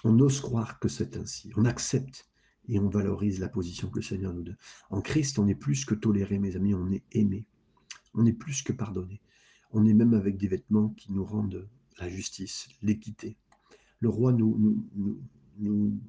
on 0.02 0.18
ose 0.18 0.40
croire 0.40 0.78
que 0.80 0.88
c'est 0.88 1.16
ainsi. 1.16 1.52
On 1.56 1.64
accepte 1.64 2.28
et 2.68 2.78
on 2.78 2.88
valorise 2.88 3.38
la 3.38 3.48
position 3.48 3.88
que 3.88 3.96
le 3.96 4.02
Seigneur 4.02 4.34
nous 4.34 4.42
donne. 4.42 4.56
En 4.90 5.00
Christ, 5.00 5.38
on 5.38 5.46
est 5.46 5.54
plus 5.54 5.84
que 5.84 5.94
toléré, 5.94 6.38
mes 6.38 6.56
amis, 6.56 6.74
on 6.74 6.90
est 6.90 7.04
aimé. 7.12 7.46
On 8.14 8.26
est 8.26 8.32
plus 8.32 8.62
que 8.62 8.72
pardonné. 8.72 9.20
On 9.74 9.84
est 9.86 9.92
même 9.92 10.14
avec 10.14 10.36
des 10.36 10.46
vêtements 10.46 10.90
qui 10.90 11.12
nous 11.12 11.24
rendent 11.24 11.68
la 11.98 12.08
justice, 12.08 12.68
l'équité. 12.80 13.36
Le 13.98 14.08
roi 14.08 14.32
nous, 14.32 14.86
nous, 15.58 16.00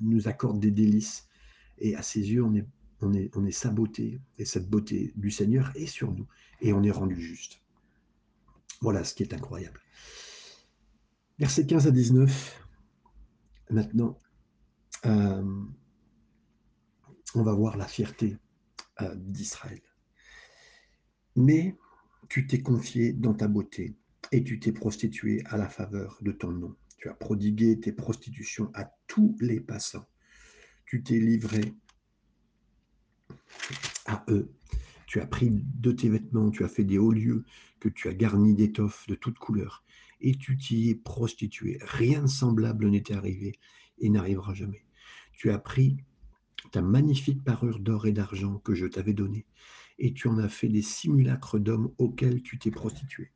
nous, 0.00 0.28
accorde 0.28 0.60
des 0.60 0.70
délices 0.70 1.26
et 1.78 1.96
à 1.96 2.02
ses 2.02 2.20
yeux, 2.20 2.44
on 2.44 2.54
est, 2.54 2.66
on, 3.00 3.12
est, 3.12 3.36
on 3.36 3.44
est 3.44 3.50
sa 3.50 3.70
beauté 3.70 4.20
et 4.38 4.44
cette 4.44 4.70
beauté 4.70 5.12
du 5.16 5.32
Seigneur 5.32 5.72
est 5.74 5.86
sur 5.86 6.12
nous 6.12 6.26
et 6.60 6.72
on 6.72 6.84
est 6.84 6.90
rendu 6.92 7.20
juste. 7.20 7.60
Voilà 8.80 9.02
ce 9.02 9.12
qui 9.14 9.24
est 9.24 9.34
incroyable. 9.34 9.80
Versets 11.40 11.66
15 11.66 11.88
à 11.88 11.90
19. 11.90 12.66
Maintenant, 13.70 14.20
euh, 15.06 15.64
on 17.34 17.42
va 17.42 17.54
voir 17.54 17.76
la 17.76 17.88
fierté 17.88 18.36
euh, 19.00 19.14
d'Israël. 19.16 19.80
Mais 21.34 21.76
tu 22.30 22.46
t'es 22.46 22.62
confié 22.62 23.12
dans 23.12 23.34
ta 23.34 23.48
beauté 23.48 23.96
et 24.30 24.44
tu 24.44 24.60
t'es 24.60 24.70
prostitué 24.70 25.42
à 25.46 25.56
la 25.56 25.68
faveur 25.68 26.16
de 26.22 26.30
ton 26.30 26.52
nom. 26.52 26.76
Tu 26.96 27.08
as 27.08 27.14
prodigué 27.14 27.80
tes 27.80 27.92
prostitutions 27.92 28.70
à 28.72 28.88
tous 29.08 29.36
les 29.40 29.58
passants. 29.58 30.06
Tu 30.86 31.02
t'es 31.02 31.18
livré 31.18 31.74
à 34.06 34.24
eux. 34.28 34.52
Tu 35.06 35.20
as 35.20 35.26
pris 35.26 35.50
de 35.50 35.90
tes 35.90 36.08
vêtements, 36.08 36.50
tu 36.50 36.62
as 36.62 36.68
fait 36.68 36.84
des 36.84 36.98
hauts 36.98 37.10
lieux 37.10 37.44
que 37.80 37.88
tu 37.88 38.06
as 38.06 38.14
garnis 38.14 38.54
d'étoffes 38.54 39.08
de 39.08 39.16
toutes 39.16 39.40
couleurs 39.40 39.84
et 40.20 40.36
tu 40.36 40.56
t'y 40.56 40.90
es 40.90 40.94
prostitué. 40.94 41.78
Rien 41.82 42.22
de 42.22 42.28
semblable 42.28 42.88
n'était 42.90 43.14
arrivé 43.14 43.58
et 43.98 44.08
n'arrivera 44.08 44.54
jamais. 44.54 44.84
Tu 45.32 45.50
as 45.50 45.58
pris 45.58 45.96
ta 46.70 46.80
magnifique 46.80 47.42
parure 47.42 47.80
d'or 47.80 48.06
et 48.06 48.12
d'argent 48.12 48.58
que 48.58 48.76
je 48.76 48.86
t'avais 48.86 49.14
donnée 49.14 49.46
et 50.00 50.12
tu 50.12 50.28
en 50.28 50.38
as 50.38 50.48
fait 50.48 50.68
des 50.68 50.82
simulacres 50.82 51.58
d'hommes 51.58 51.92
auxquels 51.98 52.42
tu 52.42 52.58
t'es 52.58 52.70
prostitué. 52.70 53.30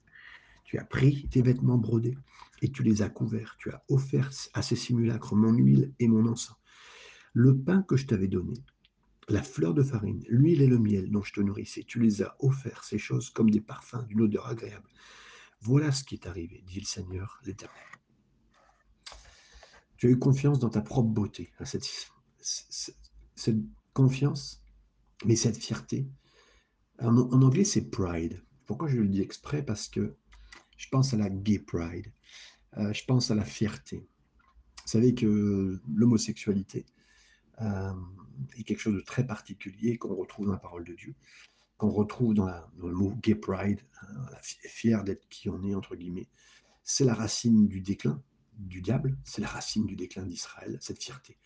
Tu 0.64 0.78
as 0.78 0.84
pris 0.84 1.28
tes 1.28 1.42
vêtements 1.42 1.78
brodés 1.78 2.18
et 2.62 2.72
tu 2.72 2.82
les 2.82 3.02
as 3.02 3.10
couverts. 3.10 3.56
Tu 3.58 3.70
as 3.70 3.84
offert 3.88 4.30
à 4.54 4.62
ces 4.62 4.76
simulacres 4.76 5.36
mon 5.36 5.52
huile 5.52 5.92
et 6.00 6.08
mon 6.08 6.26
encens. 6.26 6.56
Le 7.32 7.56
pain 7.56 7.82
que 7.82 7.96
je 7.96 8.06
t'avais 8.06 8.28
donné, 8.28 8.54
la 9.28 9.42
fleur 9.42 9.74
de 9.74 9.82
farine, 9.82 10.22
l'huile 10.28 10.62
et 10.62 10.66
le 10.66 10.78
miel 10.78 11.10
dont 11.10 11.22
je 11.22 11.32
te 11.32 11.40
nourrissais, 11.40 11.84
tu 11.84 12.00
les 12.00 12.22
as 12.22 12.36
offerts, 12.40 12.84
ces 12.84 12.98
choses, 12.98 13.30
comme 13.30 13.50
des 13.50 13.60
parfums 13.60 14.04
d'une 14.06 14.22
odeur 14.22 14.46
agréable. 14.46 14.88
Voilà 15.60 15.92
ce 15.92 16.04
qui 16.04 16.14
est 16.14 16.26
arrivé, 16.26 16.62
dit 16.66 16.80
le 16.80 16.86
Seigneur 16.86 17.40
l'Éternel. 17.44 17.82
Tu 19.96 20.08
as 20.08 20.10
eu 20.10 20.18
confiance 20.18 20.58
dans 20.58 20.68
ta 20.68 20.82
propre 20.82 21.08
beauté, 21.08 21.52
hein, 21.58 21.64
cette, 21.64 21.86
cette, 22.40 23.56
confiance, 23.94 24.62
mais 25.24 25.36
cette 25.36 25.56
fierté. 25.56 26.06
En, 27.00 27.16
anglais, 27.16 27.64
c'est 27.64 27.90
pride. 27.90 28.42
Pourquoi 28.66 28.88
je 28.88 28.96
le 28.96 29.08
dis 29.08 29.20
exprès? 29.20 29.62
Parce 29.62 29.88
que 29.88 30.16
je 30.76 30.88
pense 30.88 31.14
à 31.14 31.16
la 31.16 31.28
gay 31.28 31.58
pride, 31.58 32.12
euh, 32.76 32.92
je 32.92 33.04
pense 33.04 33.30
à 33.30 33.34
la 33.34 33.44
fierté. 33.44 33.98
Vous 33.98 34.90
savez 34.90 35.14
que 35.14 35.80
l'homosexualité 35.94 36.84
euh, 37.60 37.92
est 38.56 38.64
quelque 38.64 38.80
chose 38.80 38.94
de 38.94 39.00
très 39.00 39.26
particulier 39.26 39.96
qu'on 39.96 40.14
retrouve 40.14 40.46
dans 40.46 40.52
la 40.52 40.58
parole 40.58 40.84
de 40.84 40.94
Dieu, 40.94 41.14
qu'on 41.78 41.90
retrouve 41.90 42.34
dans, 42.34 42.46
le 42.46 42.92
mot 42.92 43.14
gay 43.22 43.34
pride, 43.34 43.80
hein, 44.02 44.26
fier 44.42 45.04
d'être 45.04 45.28
qui 45.28 45.48
on 45.48 45.62
est, 45.64 45.74
entre 45.74 45.96
guillemets. 45.96 46.28
C'est 46.82 47.04
la 47.04 47.14
racine 47.14 47.66
du 47.66 47.80
déclin 47.80 48.22
du 48.58 48.82
diable, 48.82 49.16
c'est 49.24 49.40
la 49.40 49.48
racine 49.48 49.86
du 49.86 49.96
déclin 49.96 50.24
d'Israël, 50.24 50.78
cette 50.80 51.02
fierté. 51.02 51.38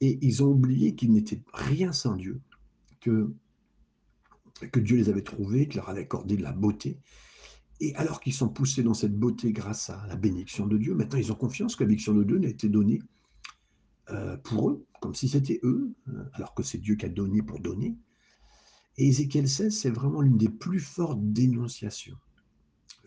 Et 0.00 0.18
ils 0.22 0.42
ont 0.42 0.48
oublié 0.48 0.94
qu'ils 0.94 1.12
n'étaient 1.12 1.42
rien 1.52 1.92
sans 1.92 2.14
Dieu, 2.14 2.40
que, 3.00 3.32
que 4.66 4.80
Dieu 4.80 4.96
les 4.96 5.08
avait 5.08 5.22
trouvés, 5.22 5.68
qu'il 5.68 5.76
leur 5.76 5.88
avait 5.88 6.02
accordé 6.02 6.36
de 6.36 6.42
la 6.42 6.52
beauté. 6.52 6.98
Et 7.80 7.94
alors 7.94 8.20
qu'ils 8.20 8.34
sont 8.34 8.48
poussés 8.48 8.82
dans 8.82 8.94
cette 8.94 9.16
beauté 9.16 9.52
grâce 9.52 9.90
à 9.90 10.04
la 10.08 10.16
bénédiction 10.16 10.66
de 10.66 10.76
Dieu, 10.76 10.94
maintenant 10.94 11.18
ils 11.18 11.30
ont 11.30 11.36
confiance 11.36 11.76
que 11.76 11.84
la 11.84 11.88
bénédiction 11.88 12.14
de 12.14 12.24
Dieu 12.24 12.38
n'a 12.38 12.48
été 12.48 12.68
donnée 12.68 13.00
euh, 14.10 14.36
pour 14.38 14.70
eux, 14.70 14.86
comme 15.00 15.14
si 15.14 15.28
c'était 15.28 15.60
eux, 15.62 15.92
euh, 16.08 16.24
alors 16.32 16.54
que 16.54 16.62
c'est 16.62 16.78
Dieu 16.78 16.96
qui 16.96 17.06
a 17.06 17.08
donné 17.08 17.42
pour 17.42 17.60
donner. 17.60 17.96
Et 18.96 19.06
Ézéchiel 19.06 19.48
16, 19.48 19.78
c'est 19.78 19.90
vraiment 19.90 20.22
l'une 20.22 20.38
des 20.38 20.48
plus 20.48 20.80
fortes 20.80 21.20
dénonciations. 21.20 22.16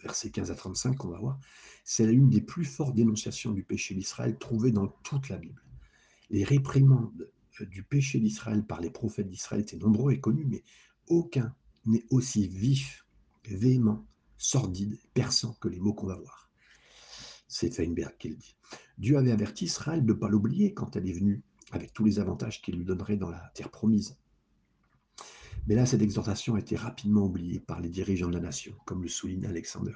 Versets 0.04 0.30
15 0.30 0.52
à 0.52 0.56
35 0.56 0.96
qu'on 0.98 1.10
va 1.10 1.20
voir, 1.20 1.40
c'est 1.84 2.08
l'une 2.08 2.30
des 2.30 2.42
plus 2.42 2.66
fortes 2.66 2.96
dénonciations 2.96 3.52
du 3.52 3.64
péché 3.64 3.94
d'Israël 3.94 4.38
trouvées 4.38 4.72
dans 4.72 4.88
toute 5.04 5.30
la 5.30 5.38
Bible. 5.38 5.62
Les 6.30 6.44
réprimandes 6.44 7.30
euh, 7.60 7.66
du 7.66 7.84
péché 7.84 8.20
d'Israël 8.20 8.64
par 8.64 8.80
les 8.80 8.90
prophètes 8.90 9.28
d'Israël 9.28 9.62
étaient 9.62 9.78
nombreux 9.78 10.14
et 10.14 10.20
connus, 10.20 10.46
mais 10.48 10.64
aucun 11.12 11.54
n'est 11.86 12.06
aussi 12.10 12.48
vif, 12.48 13.06
véhément, 13.46 14.06
sordide, 14.38 14.98
perçant 15.14 15.54
que 15.60 15.68
les 15.68 15.80
mots 15.80 15.94
qu'on 15.94 16.08
va 16.08 16.16
voir. 16.16 16.50
C'est 17.48 17.70
Feinberg 17.70 18.16
qui 18.18 18.30
le 18.30 18.38
dit. 18.38 18.56
Dieu 18.98 19.18
avait 19.18 19.34
averti 19.34 19.66
Israël 19.66 20.06
de 20.06 20.14
ne 20.14 20.18
pas 20.18 20.30
l'oublier 20.30 20.74
quand 20.74 20.96
elle 20.96 21.10
est 21.10 21.14
venue, 21.14 21.44
avec 21.72 21.94
tous 21.94 22.06
les 22.06 22.20
avantages 22.20 22.62
qu'il 22.62 22.78
lui 22.78 22.86
donnerait 22.86 23.18
dans 23.18 23.30
la 23.30 23.52
terre 23.54 23.70
promise. 23.70 24.18
Mais 25.68 25.76
là, 25.76 25.86
cette 25.86 26.02
exhortation 26.02 26.56
a 26.56 26.60
été 26.60 26.76
rapidement 26.76 27.26
oubliée 27.26 27.60
par 27.60 27.82
les 27.82 27.90
dirigeants 27.90 28.30
de 28.30 28.36
la 28.36 28.40
nation, 28.40 28.74
comme 28.86 29.04
le 29.04 29.10
souligne 29.10 29.46
Alexander. 29.46 29.94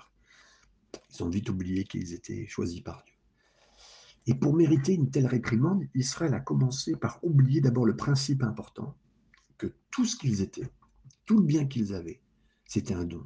Ils 1.14 1.24
ont 1.24 1.30
vite 1.30 1.50
oublié 1.50 1.86
qu'ils 1.86 2.14
étaient 2.14 2.46
choisis 2.48 2.82
par 2.82 3.04
Dieu. 3.04 3.16
Et 4.28 4.36
pour 4.36 4.54
mériter 4.54 4.94
une 4.94 5.12
telle 5.12 5.28
réprimande, 5.28 5.84
Israël 5.94 6.34
a 6.34 6.40
commencé 6.40 6.96
par 6.96 7.24
oublier 7.24 7.62
d'abord 7.62 7.86
le 7.86 7.96
principe 7.96 8.44
important, 8.44 8.98
que 9.58 9.74
tout 9.92 10.06
ce 10.06 10.18
qu'ils 10.18 10.42
étaient, 10.42 10.70
tout 11.26 11.38
le 11.38 11.44
bien 11.46 11.66
qu'ils 11.66 11.94
avaient, 11.94 12.22
c'était 12.66 12.94
un 12.94 13.06
don 13.06 13.26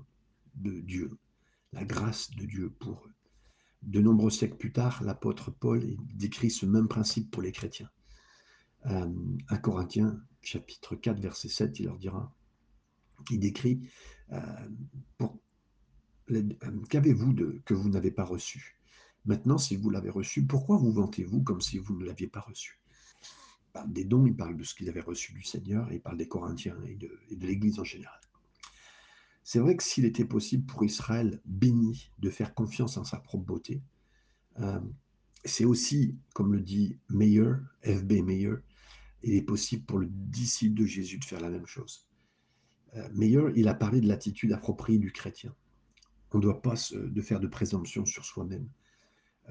de 0.56 0.80
Dieu, 0.82 1.18
la 1.74 1.86
grâce 1.86 2.32
de 2.32 2.46
Dieu 2.46 2.70
pour 2.80 3.06
eux. 3.06 3.14
De 3.84 4.02
nombreux 4.02 4.30
siècles 4.30 4.58
plus 4.58 4.74
tard, 4.74 5.04
l'apôtre 5.04 5.52
Paul 5.52 5.96
décrit 6.14 6.52
ce 6.52 6.66
même 6.66 6.88
principe 6.88 7.32
pour 7.32 7.42
les 7.42 7.52
chrétiens. 7.52 7.90
Euh, 8.88 9.14
à 9.48 9.58
Corinthiens, 9.58 10.22
chapitre 10.42 10.96
4, 10.96 11.20
verset 11.20 11.50
7, 11.50 11.80
il 11.80 11.86
leur 11.86 11.98
dira, 11.98 12.34
il 13.30 13.40
décrit, 13.40 13.90
euh, 14.32 14.40
euh, 16.32 16.82
qu'avez-vous 16.90 17.34
que 17.66 17.74
vous 17.74 17.90
n'avez 17.90 18.12
pas 18.12 18.24
reçu? 18.24 18.78
Maintenant, 19.26 19.58
si 19.58 19.76
vous 19.76 19.90
l'avez 19.90 20.10
reçu, 20.10 20.46
pourquoi 20.46 20.78
vous 20.78 20.92
vantez-vous 20.92 21.42
comme 21.44 21.62
si 21.62 21.78
vous 21.78 21.98
ne 21.98 22.06
l'aviez 22.06 22.28
pas 22.28 22.42
reçu? 22.42 22.80
Parle 23.70 23.92
des 23.92 24.04
dons, 24.04 24.26
il 24.26 24.36
parle 24.36 24.58
de 24.58 24.64
ce 24.64 24.76
qu'ils 24.76 24.90
avaient 24.90 25.00
reçu 25.00 25.34
du 25.34 25.44
Seigneur, 25.44 25.92
il 25.92 26.02
parle 26.02 26.18
des 26.18 26.28
Corinthiens 26.28 26.78
et 26.88 26.96
de, 26.96 27.46
l'Église 27.46 27.80
en 27.80 27.84
général. 27.84 28.20
C'est 29.44 29.60
vrai 29.60 29.76
que 29.76 29.84
s'il 29.84 30.06
était 30.06 30.26
possible 30.26 30.66
pour 30.66 30.84
Israël 30.84 31.42
béni 31.46 32.12
de 32.20 32.30
faire 32.30 32.54
confiance 32.54 32.98
en 32.98 33.04
sa 33.04 33.18
propre 33.18 33.46
beauté, 33.46 33.82
euh, 34.60 34.80
c'est 35.46 35.66
aussi, 35.66 36.18
comme 36.34 36.54
le 36.54 36.62
dit 36.62 37.00
Meyer, 37.10 37.54
FB 37.84 38.24
Meyer, 38.24 38.56
il 39.24 39.36
est 39.36 39.42
possible 39.42 39.86
pour 39.86 40.00
le 40.00 40.08
disciple 40.10 40.80
de 40.80 40.86
Jésus 40.86 41.18
de 41.18 41.26
faire 41.26 41.42
la 41.42 41.50
même 41.50 41.66
chose. 41.66 42.08
Euh, 42.96 43.08
Meyer, 43.14 43.52
il 43.56 43.68
a 43.68 43.74
parlé 43.74 44.02
de 44.02 44.08
l'attitude 44.08 44.52
appropriée 44.52 45.00
du 45.00 45.12
chrétien. 45.12 45.56
On 46.32 46.38
ne 46.38 46.44
doit 46.44 46.62
pas 46.62 46.76
faire 46.76 47.40
de 47.40 47.48
présomption 47.48 48.06
sur 48.06 48.24
soi-même. 48.26 48.70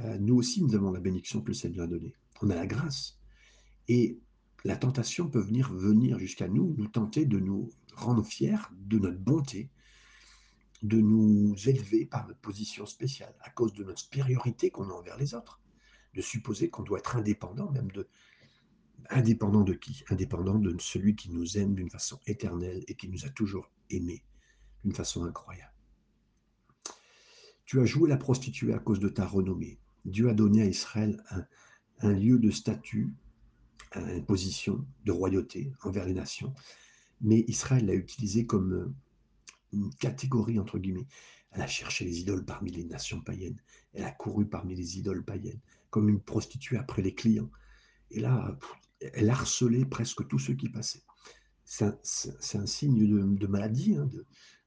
Euh, 0.00 0.16
nous 0.18 0.36
aussi, 0.36 0.62
nous 0.62 0.74
avons 0.74 0.92
la 0.92 1.00
bénédiction 1.00 1.40
que 1.40 1.48
le 1.48 1.54
Seigneur 1.54 1.84
a 1.84 1.88
donnée. 1.88 2.14
On 2.40 2.50
a 2.50 2.54
la 2.54 2.66
grâce. 2.66 3.17
Et 3.88 4.18
la 4.64 4.76
tentation 4.76 5.28
peut 5.28 5.40
venir, 5.40 5.72
venir 5.72 6.18
jusqu'à 6.18 6.48
nous, 6.48 6.74
nous 6.76 6.88
tenter 6.88 7.24
de 7.24 7.38
nous 7.38 7.70
rendre 7.94 8.24
fiers 8.24 8.58
de 8.72 8.98
notre 8.98 9.18
bonté, 9.18 9.70
de 10.82 11.00
nous 11.00 11.54
élever 11.66 12.06
par 12.06 12.26
notre 12.26 12.40
position 12.40 12.86
spéciale, 12.86 13.34
à 13.40 13.50
cause 13.50 13.72
de 13.72 13.84
notre 13.84 14.00
supériorité 14.00 14.70
qu'on 14.70 14.90
a 14.90 14.92
envers 14.92 15.16
les 15.16 15.34
autres, 15.34 15.60
de 16.14 16.20
supposer 16.20 16.70
qu'on 16.70 16.82
doit 16.82 16.98
être 16.98 17.16
indépendant, 17.16 17.70
même 17.70 17.90
de, 17.90 18.08
Indépendant 19.10 19.62
de 19.62 19.72
qui? 19.72 20.04
Indépendant 20.10 20.58
de 20.58 20.76
celui 20.78 21.16
qui 21.16 21.30
nous 21.30 21.56
aime 21.56 21.74
d'une 21.74 21.90
façon 21.90 22.20
éternelle 22.26 22.84
et 22.88 22.94
qui 22.94 23.08
nous 23.08 23.24
a 23.24 23.30
toujours 23.30 23.70
aimés 23.90 24.22
d'une 24.84 24.92
façon 24.92 25.24
incroyable. 25.24 25.72
Tu 27.64 27.80
as 27.80 27.84
joué 27.84 28.08
la 28.08 28.16
prostituée 28.16 28.74
à 28.74 28.78
cause 28.78 29.00
de 29.00 29.08
ta 29.08 29.26
renommée. 29.26 29.78
Dieu 30.04 30.28
a 30.28 30.34
donné 30.34 30.62
à 30.62 30.66
Israël 30.66 31.22
un, 32.00 32.12
lieu 32.12 32.38
de 32.38 32.50
statut, 32.50 33.14
une 33.94 34.24
position 34.24 34.84
de 35.04 35.12
royauté 35.12 35.72
envers 35.82 36.04
les 36.04 36.14
nations, 36.14 36.52
mais 37.20 37.44
Israël 37.48 37.86
l'a 37.86 37.94
utilisé 37.94 38.46
comme 38.46 38.94
une 39.72 39.92
catégorie, 39.94 40.58
entre 40.58 40.78
guillemets. 40.78 41.06
Elle 41.52 41.62
a 41.62 41.66
cherché 41.66 42.04
les 42.04 42.20
idoles 42.20 42.44
parmi 42.44 42.70
les 42.70 42.84
nations 42.84 43.20
païennes. 43.20 43.60
Elle 43.94 44.04
a 44.04 44.10
couru 44.10 44.46
parmi 44.46 44.74
les 44.74 44.98
idoles 44.98 45.24
païennes, 45.24 45.60
comme 45.90 46.08
une 46.08 46.20
prostituée 46.20 46.76
après 46.76 47.02
les 47.02 47.14
clients. 47.14 47.50
Et 48.10 48.20
là, 48.20 48.56
elle 49.00 49.30
harcelait 49.30 49.84
presque 49.84 50.26
tous 50.28 50.38
ceux 50.38 50.54
qui 50.54 50.68
passaient. 50.68 51.02
C'est 51.64 51.84
un, 51.84 52.66
signe 52.66 53.36
de, 53.36 53.46
maladie. 53.46 53.96
Hein, 53.96 54.08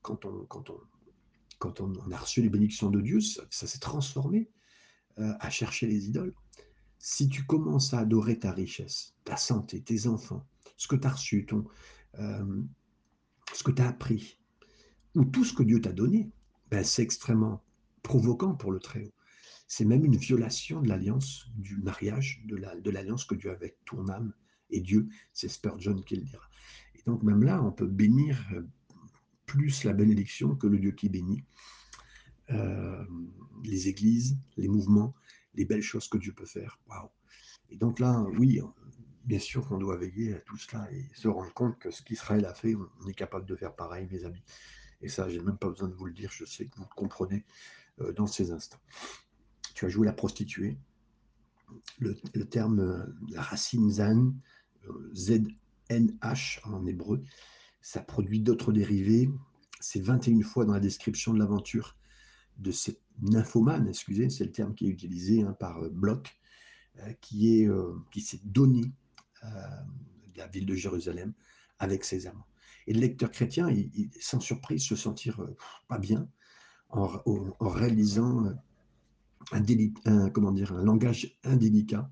quand 0.01 0.25
on, 0.25 2.11
a 2.11 2.17
reçu 2.17 2.41
les 2.41 2.49
bénédictions 2.49 2.89
de 2.89 3.01
Dieu, 3.01 3.19
ça, 3.21 3.45
s'est 3.49 3.79
transformé 3.79 4.49
euh, 5.19 5.33
à 5.39 5.49
chercher 5.49 5.87
les 5.87 6.07
idoles. 6.07 6.33
Si 7.03 7.27
tu 7.29 7.43
commences 7.45 7.95
à 7.95 7.99
adorer 7.99 8.37
ta 8.37 8.51
richesse, 8.51 9.15
ta 9.23 9.35
santé, 9.35 9.81
tes 9.81 10.05
enfants, 10.05 10.45
ce 10.77 10.87
que 10.87 10.95
tu 10.95 11.07
as 11.07 11.11
reçu, 11.11 11.47
ton, 11.47 11.65
euh, 12.19 12.61
ce 13.53 13.63
que 13.63 13.71
tu 13.71 13.81
as 13.81 13.87
appris, 13.87 14.37
ou 15.15 15.25
tout 15.25 15.43
ce 15.43 15.51
que 15.53 15.63
Dieu 15.63 15.81
t'a 15.81 15.93
donné, 15.93 16.29
ben 16.69 16.83
c'est 16.83 17.01
extrêmement 17.01 17.63
provoquant 18.03 18.53
pour 18.53 18.71
le 18.71 18.79
Très-Haut. 18.79 19.13
C'est 19.67 19.83
même 19.83 20.05
une 20.05 20.15
violation 20.15 20.79
de 20.79 20.89
l'alliance, 20.89 21.47
du 21.55 21.77
mariage, 21.77 22.43
de 22.45 22.91
l'alliance 22.91 23.25
que 23.25 23.33
Dieu 23.33 23.49
a 23.49 23.53
avec 23.53 23.83
ton 23.85 24.07
âme 24.07 24.31
et 24.69 24.79
Dieu. 24.79 25.09
C'est 25.33 25.49
Spurgeon 25.49 26.01
qui 26.03 26.17
le 26.17 26.21
dira. 26.21 26.47
Et 26.93 27.01
donc 27.07 27.23
même 27.23 27.41
là, 27.41 27.63
on 27.63 27.71
peut 27.71 27.87
bénir 27.87 28.47
euh, 28.53 28.61
plus 29.47 29.85
la 29.85 29.93
bénédiction 29.93 30.55
que 30.55 30.67
le 30.67 30.77
Dieu 30.77 30.91
qui 30.91 31.09
bénit. 31.09 31.43
Euh, 32.51 33.03
les 33.63 33.87
églises, 33.87 34.37
les 34.57 34.67
mouvements, 34.67 35.15
les 35.53 35.65
belles 35.65 35.81
choses 35.81 36.07
que 36.07 36.17
Dieu 36.17 36.33
peut 36.33 36.45
faire. 36.45 36.79
Waouh! 36.87 37.09
Et 37.69 37.77
donc 37.77 37.99
là, 37.99 38.25
oui, 38.37 38.59
bien 39.25 39.39
sûr 39.39 39.67
qu'on 39.67 39.77
doit 39.77 39.97
veiller 39.97 40.35
à 40.35 40.39
tout 40.39 40.57
cela 40.57 40.91
et 40.91 41.05
se 41.13 41.27
rendre 41.27 41.53
compte 41.53 41.79
que 41.79 41.91
ce 41.91 42.01
qu'Israël 42.01 42.45
a 42.45 42.53
fait, 42.53 42.75
on 42.75 43.07
est 43.07 43.13
capable 43.13 43.45
de 43.45 43.55
faire 43.55 43.75
pareil, 43.75 44.07
mes 44.11 44.25
amis. 44.25 44.43
Et 45.01 45.09
ça, 45.09 45.29
j'ai 45.29 45.39
même 45.39 45.57
pas 45.57 45.69
besoin 45.69 45.87
de 45.87 45.95
vous 45.95 46.05
le 46.05 46.13
dire, 46.13 46.31
je 46.31 46.45
sais 46.45 46.65
que 46.67 46.75
vous 46.77 46.85
comprenez 46.95 47.45
euh, 48.01 48.11
dans 48.13 48.27
ces 48.27 48.51
instants 48.51 48.81
tu 49.81 49.85
as 49.87 49.89
joué 49.89 50.05
la 50.05 50.13
prostituée. 50.13 50.77
Le, 51.97 52.13
terme, 52.43 52.79
euh, 52.81 53.03
la 53.29 53.41
racine 53.41 53.89
zan, 53.89 54.33
euh, 54.87 55.11
Z-N-H 55.15 56.59
en 56.65 56.85
hébreu, 56.85 57.23
ça 57.81 58.01
produit 58.01 58.41
d'autres 58.41 58.71
dérivés. 58.73 59.31
C'est 59.79 60.01
21 60.01 60.43
fois 60.43 60.65
dans 60.65 60.73
la 60.73 60.79
description 60.79 61.33
de 61.33 61.39
l'aventure 61.39 61.97
de 62.57 62.71
cette 62.71 63.01
nymphomane, 63.21 63.87
excusez, 63.87 64.29
c'est 64.29 64.45
le 64.45 64.51
terme 64.51 64.73
qui 64.75 64.87
est 64.87 64.89
utilisé 64.89 65.43
hein, 65.43 65.55
par 65.59 65.83
euh, 65.83 65.89
Bloch, 65.89 66.27
qui 67.21 67.55
est 67.55 67.69
qui 68.11 68.19
s'est 68.19 68.41
donné 68.43 68.81
la 70.35 70.47
ville 70.47 70.65
de 70.65 70.75
Jérusalem 70.75 71.33
avec 71.79 72.03
ses 72.03 72.27
amants. 72.27 72.45
Et 72.85 72.93
le 72.93 72.99
lecteur 72.99 73.31
chrétien, 73.31 73.69
il, 73.69 74.09
sans 74.19 74.41
surprise, 74.41 74.83
se 74.83 74.97
sentir 74.97 75.39
pas 75.87 75.97
bien 75.97 76.27
en, 76.89 77.07
réalisant 77.61 78.53
un, 79.51 80.29
comment 80.29 80.51
dire, 80.51 80.73
un 80.73 80.83
langage 80.83 81.37
indélicat 81.43 82.09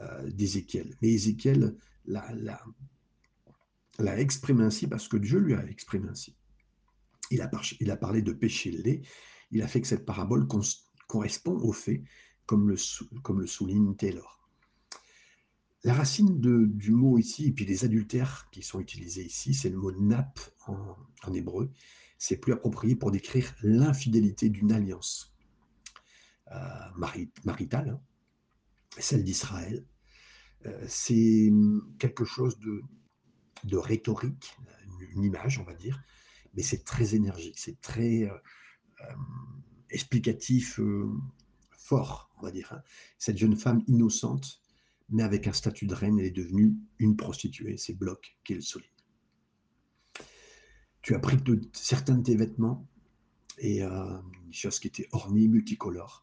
euh, 0.00 0.30
d'Ézéchiel. 0.30 0.96
Mais 1.02 1.08
Ézéchiel 1.08 1.76
l'a 2.06 2.60
exprimé 4.18 4.64
ainsi 4.64 4.86
parce 4.86 5.08
que 5.08 5.16
Dieu 5.16 5.38
lui 5.38 5.54
a 5.54 5.64
exprimé 5.66 6.08
ainsi. 6.08 6.34
Il 7.30 7.42
a, 7.42 7.50
il 7.80 7.90
a 7.90 7.96
parlé 7.96 8.22
de 8.22 8.32
péché 8.32 8.70
lait, 8.70 9.02
il 9.50 9.62
a 9.62 9.68
fait 9.68 9.80
que 9.80 9.86
cette 9.86 10.04
parabole 10.04 10.46
correspond 11.06 11.58
au 11.58 11.72
fait, 11.72 12.02
comme 12.46 12.68
le, 12.68 13.46
souligne 13.46 13.94
Taylor. 13.96 14.40
La 15.84 15.94
racine 15.94 16.40
du 16.40 16.90
mot 16.90 17.16
ici, 17.18 17.46
et 17.46 17.52
puis 17.52 17.64
les 17.64 17.84
adultères 17.84 18.48
qui 18.50 18.62
sont 18.62 18.80
utilisés 18.80 19.24
ici, 19.24 19.54
c'est 19.54 19.70
le 19.70 19.76
mot 19.76 19.92
nap 19.92 20.38
en, 20.66 21.32
hébreu. 21.32 21.70
C'est 22.18 22.36
plus 22.36 22.52
approprié 22.52 22.96
pour 22.96 23.10
décrire 23.10 23.54
l'infidélité 23.62 24.50
d'une 24.50 24.72
alliance 24.72 25.34
euh, 26.52 27.14
maritale, 27.44 27.90
hein, 27.90 28.00
celle 28.98 29.24
d'Israël. 29.24 29.86
Euh, 30.66 30.84
c'est 30.86 31.50
quelque 31.98 32.24
chose 32.24 32.58
de, 32.58 32.82
de, 33.64 33.76
rhétorique, 33.78 34.54
une 35.14 35.24
image, 35.24 35.58
on 35.58 35.64
va 35.64 35.74
dire, 35.74 36.02
mais 36.54 36.62
c'est 36.62 36.84
très 36.84 37.14
énergique, 37.14 37.58
c'est 37.58 37.80
très 37.80 38.24
euh, 38.24 38.36
explicatif, 39.90 40.80
fort, 41.70 42.30
on 42.38 42.42
va 42.42 42.50
dire. 42.50 42.72
Hein. 42.72 42.82
Cette 43.18 43.38
jeune 43.38 43.56
femme 43.56 43.82
innocente 43.86 44.60
mais 45.10 45.22
avec 45.22 45.46
un 45.46 45.52
statut 45.52 45.86
de 45.86 45.94
reine, 45.94 46.18
elle 46.18 46.26
est 46.26 46.30
devenue 46.30 46.74
une 46.98 47.16
prostituée. 47.16 47.76
C'est 47.76 47.94
Bloch 47.94 48.36
qui 48.44 48.54
le 48.54 48.60
souligne. 48.60 48.88
Tu 51.02 51.14
as 51.14 51.18
pris 51.18 51.36
de, 51.36 51.60
certains 51.72 52.16
de 52.16 52.22
tes 52.22 52.36
vêtements 52.36 52.86
et 53.58 53.82
euh, 53.82 54.18
une 54.44 54.70
qui 54.70 54.86
était 54.86 55.08
ornée, 55.12 55.48
multicolore. 55.48 56.22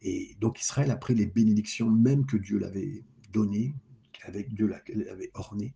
Et 0.00 0.36
donc 0.40 0.60
Israël 0.60 0.90
a 0.90 0.96
pris 0.96 1.14
les 1.14 1.26
bénédictions 1.26 1.90
même 1.90 2.26
que 2.26 2.36
Dieu 2.36 2.58
l'avait 2.58 3.04
données, 3.32 3.74
avec 4.22 4.54
Dieu 4.54 4.66
l'avait 4.66 5.30
orné, 5.34 5.74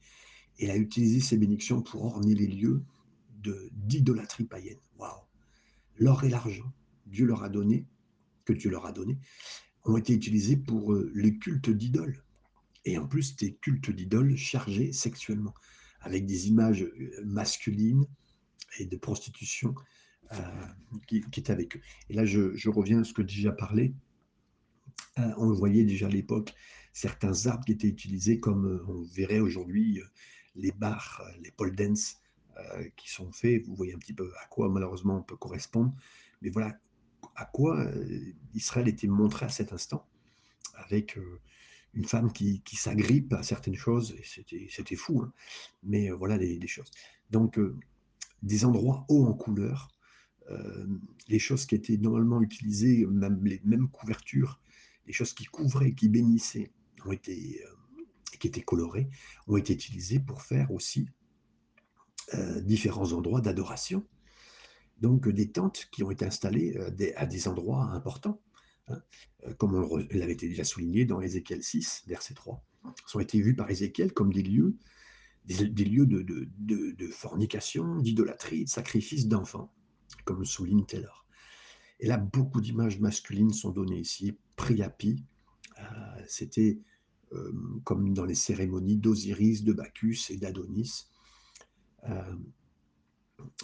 et 0.58 0.70
a 0.70 0.76
utilisé 0.76 1.20
ces 1.20 1.38
bénédictions 1.38 1.82
pour 1.82 2.04
orner 2.04 2.34
les 2.34 2.46
lieux 2.46 2.82
d'idolâtrie 3.72 4.44
païenne. 4.44 4.78
Waouh 4.98 5.22
L'or 5.96 6.24
et 6.24 6.28
l'argent, 6.28 6.72
Dieu 7.06 7.26
leur 7.26 7.42
a 7.44 7.48
donné, 7.48 7.86
que 8.44 8.52
Dieu 8.52 8.70
leur 8.70 8.86
a 8.86 8.92
donné, 8.92 9.18
ont 9.84 9.96
été 9.96 10.12
utilisés 10.12 10.56
pour 10.56 10.92
euh, 10.92 11.10
les 11.14 11.38
cultes 11.38 11.70
d'idoles 11.70 12.22
et 12.84 12.98
en 12.98 13.06
plus 13.06 13.36
des 13.36 13.54
cultes 13.54 13.90
d'idoles 13.90 14.36
chargés 14.36 14.92
sexuellement, 14.92 15.54
avec 16.00 16.26
des 16.26 16.48
images 16.48 16.82
euh, 16.82 17.24
masculines 17.24 18.06
et 18.78 18.86
de 18.86 18.96
prostitution 18.96 19.74
euh, 20.32 20.36
qui, 21.06 21.20
qui, 21.30 21.40
étaient 21.40 21.52
avec 21.52 21.76
eux. 21.76 21.80
Et 22.08 22.14
là, 22.14 22.24
je, 22.24 22.68
reviens 22.68 23.00
à 23.00 23.04
ce 23.04 23.12
que 23.12 23.22
déjà 23.22 23.52
parlé. 23.52 23.94
On 25.36 25.52
voyait 25.52 25.84
déjà 25.84 26.06
à 26.06 26.10
l'époque, 26.10 26.54
certains 26.94 27.46
arbres 27.46 27.66
qui 27.66 27.72
étaient 27.72 27.88
utilisés 27.88 28.40
comme 28.40 28.82
on 28.88 29.02
verrait 29.14 29.40
aujourd'hui 29.40 30.00
les 30.54 30.72
bars, 30.72 31.22
les 31.42 31.50
pole 31.50 31.76
dance 31.76 32.21
qui 32.96 33.10
sont 33.10 33.30
faits. 33.32 33.62
Vous 33.66 33.74
voyez 33.74 33.94
un 33.94 33.98
petit 33.98 34.12
peu 34.12 34.30
à 34.42 34.46
quoi 34.46 34.68
malheureusement 34.68 35.18
on 35.18 35.22
peut 35.22 35.36
correspondre. 35.36 35.92
Mais 36.40 36.50
voilà 36.50 36.78
à 37.36 37.44
quoi 37.44 37.86
Israël 38.54 38.88
était 38.88 39.06
montré 39.06 39.46
à 39.46 39.48
cet 39.48 39.72
instant, 39.72 40.06
avec 40.74 41.16
une 41.94 42.04
femme 42.04 42.32
qui, 42.32 42.62
s'agrippe 42.72 43.32
à 43.32 43.42
certaines 43.42 43.74
choses, 43.74 44.14
et 44.18 44.68
c'était 44.68 44.96
fou, 44.96 45.22
hein. 45.22 45.32
mais 45.82 46.10
euh, 46.10 46.14
voilà 46.14 46.38
des, 46.38 46.66
choses. 46.66 46.90
Donc, 47.30 47.58
euh, 47.58 47.76
des 48.42 48.64
endroits 48.64 49.04
hauts 49.08 49.26
en 49.26 49.34
couleur, 49.34 49.88
euh, 50.50 50.86
les 51.28 51.38
choses 51.38 51.66
qui 51.66 51.74
étaient 51.74 51.98
normalement 51.98 52.40
utilisées, 52.40 53.06
même 53.06 53.44
les 53.44 53.60
mêmes 53.64 53.88
couvertures, 53.88 54.60
les 55.06 55.12
choses 55.12 55.34
qui 55.34 55.44
couvraient, 55.44 55.92
qui 55.92 56.08
bénissaient, 56.08 56.70
ont 57.04 57.12
été, 57.12 57.62
qui 58.40 58.46
étaient 58.46 58.62
colorées, 58.62 59.08
ont 59.46 59.56
été 59.56 59.74
utilisées 59.74 60.20
pour 60.20 60.42
faire 60.42 60.70
aussi 60.70 61.08
différents 62.62 63.12
endroits 63.12 63.40
d'adoration. 63.40 64.04
Donc, 65.00 65.28
des 65.28 65.50
tentes 65.50 65.88
qui 65.90 66.02
ont 66.02 66.10
été 66.10 66.24
installées 66.24 66.76
à 67.16 67.26
des 67.26 67.48
endroits 67.48 67.84
importants. 67.92 68.40
Hein, 68.88 69.00
euh, 69.44 69.54
comme 69.54 69.74
on 69.74 69.96
l'avait 70.10 70.34
déjà 70.34 70.64
souligné 70.64 71.04
dans 71.04 71.20
Ézéchiel 71.20 71.62
6, 71.62 72.04
verset 72.06 72.34
3, 72.34 72.64
ont 73.14 73.20
été 73.20 73.40
vus 73.40 73.54
par 73.54 73.70
Ézéchiel 73.70 74.12
comme 74.12 74.32
des 74.32 74.42
lieux, 74.42 74.76
des, 75.44 75.84
lieux 75.84 76.06
de, 76.06 76.48
de, 76.58 77.06
fornication, 77.08 77.96
d'idolâtrie, 77.98 78.64
de 78.64 78.68
sacrifice 78.68 79.28
d'enfants, 79.28 79.72
comme 80.24 80.44
souligne 80.44 80.84
Taylor. 80.84 81.26
Et 82.00 82.06
là, 82.06 82.16
beaucoup 82.16 82.60
d'images 82.60 82.98
masculines 82.98 83.52
sont 83.52 83.70
données 83.70 84.00
ici. 84.00 84.36
Priapi, 84.56 85.24
euh, 85.78 85.82
c'était 86.26 86.80
euh, 87.32 87.52
comme 87.84 88.12
dans 88.14 88.24
les 88.24 88.34
cérémonies 88.34 88.96
d'Osiris, 88.96 89.62
de 89.64 89.72
Bacchus 89.72 90.30
et 90.30 90.36
d'Adonis. 90.36 91.06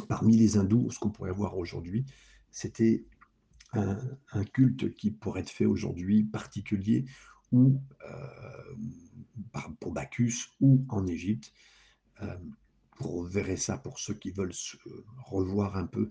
Parmi 0.09 0.37
les 0.37 0.57
hindous, 0.57 0.91
ce 0.91 0.99
qu'on 0.99 1.11
pourrait 1.11 1.33
voir 1.33 1.57
aujourd'hui, 1.57 2.05
c'était 2.51 3.05
un, 3.73 4.45
culte 4.53 4.95
qui 4.95 5.11
pourrait 5.11 5.43
être 5.43 5.51
fait 5.51 5.67
aujourd'hui 5.67 6.25
particulier 6.25 7.05
ou 7.53 7.81
euh, 8.09 9.67
pour 9.81 9.93
Bacchus 9.93 10.35
ou 10.61 10.85
en 10.89 11.07
Égypte. 11.07 11.53
Euh, 12.23 12.37
vous 12.99 13.23
verrez 13.25 13.57
ça 13.57 13.79
pour 13.79 13.99
ceux 13.99 14.15
qui 14.15 14.31
veulent 14.31 14.53
revoir 15.25 15.77
un 15.77 15.87
peu 15.87 16.09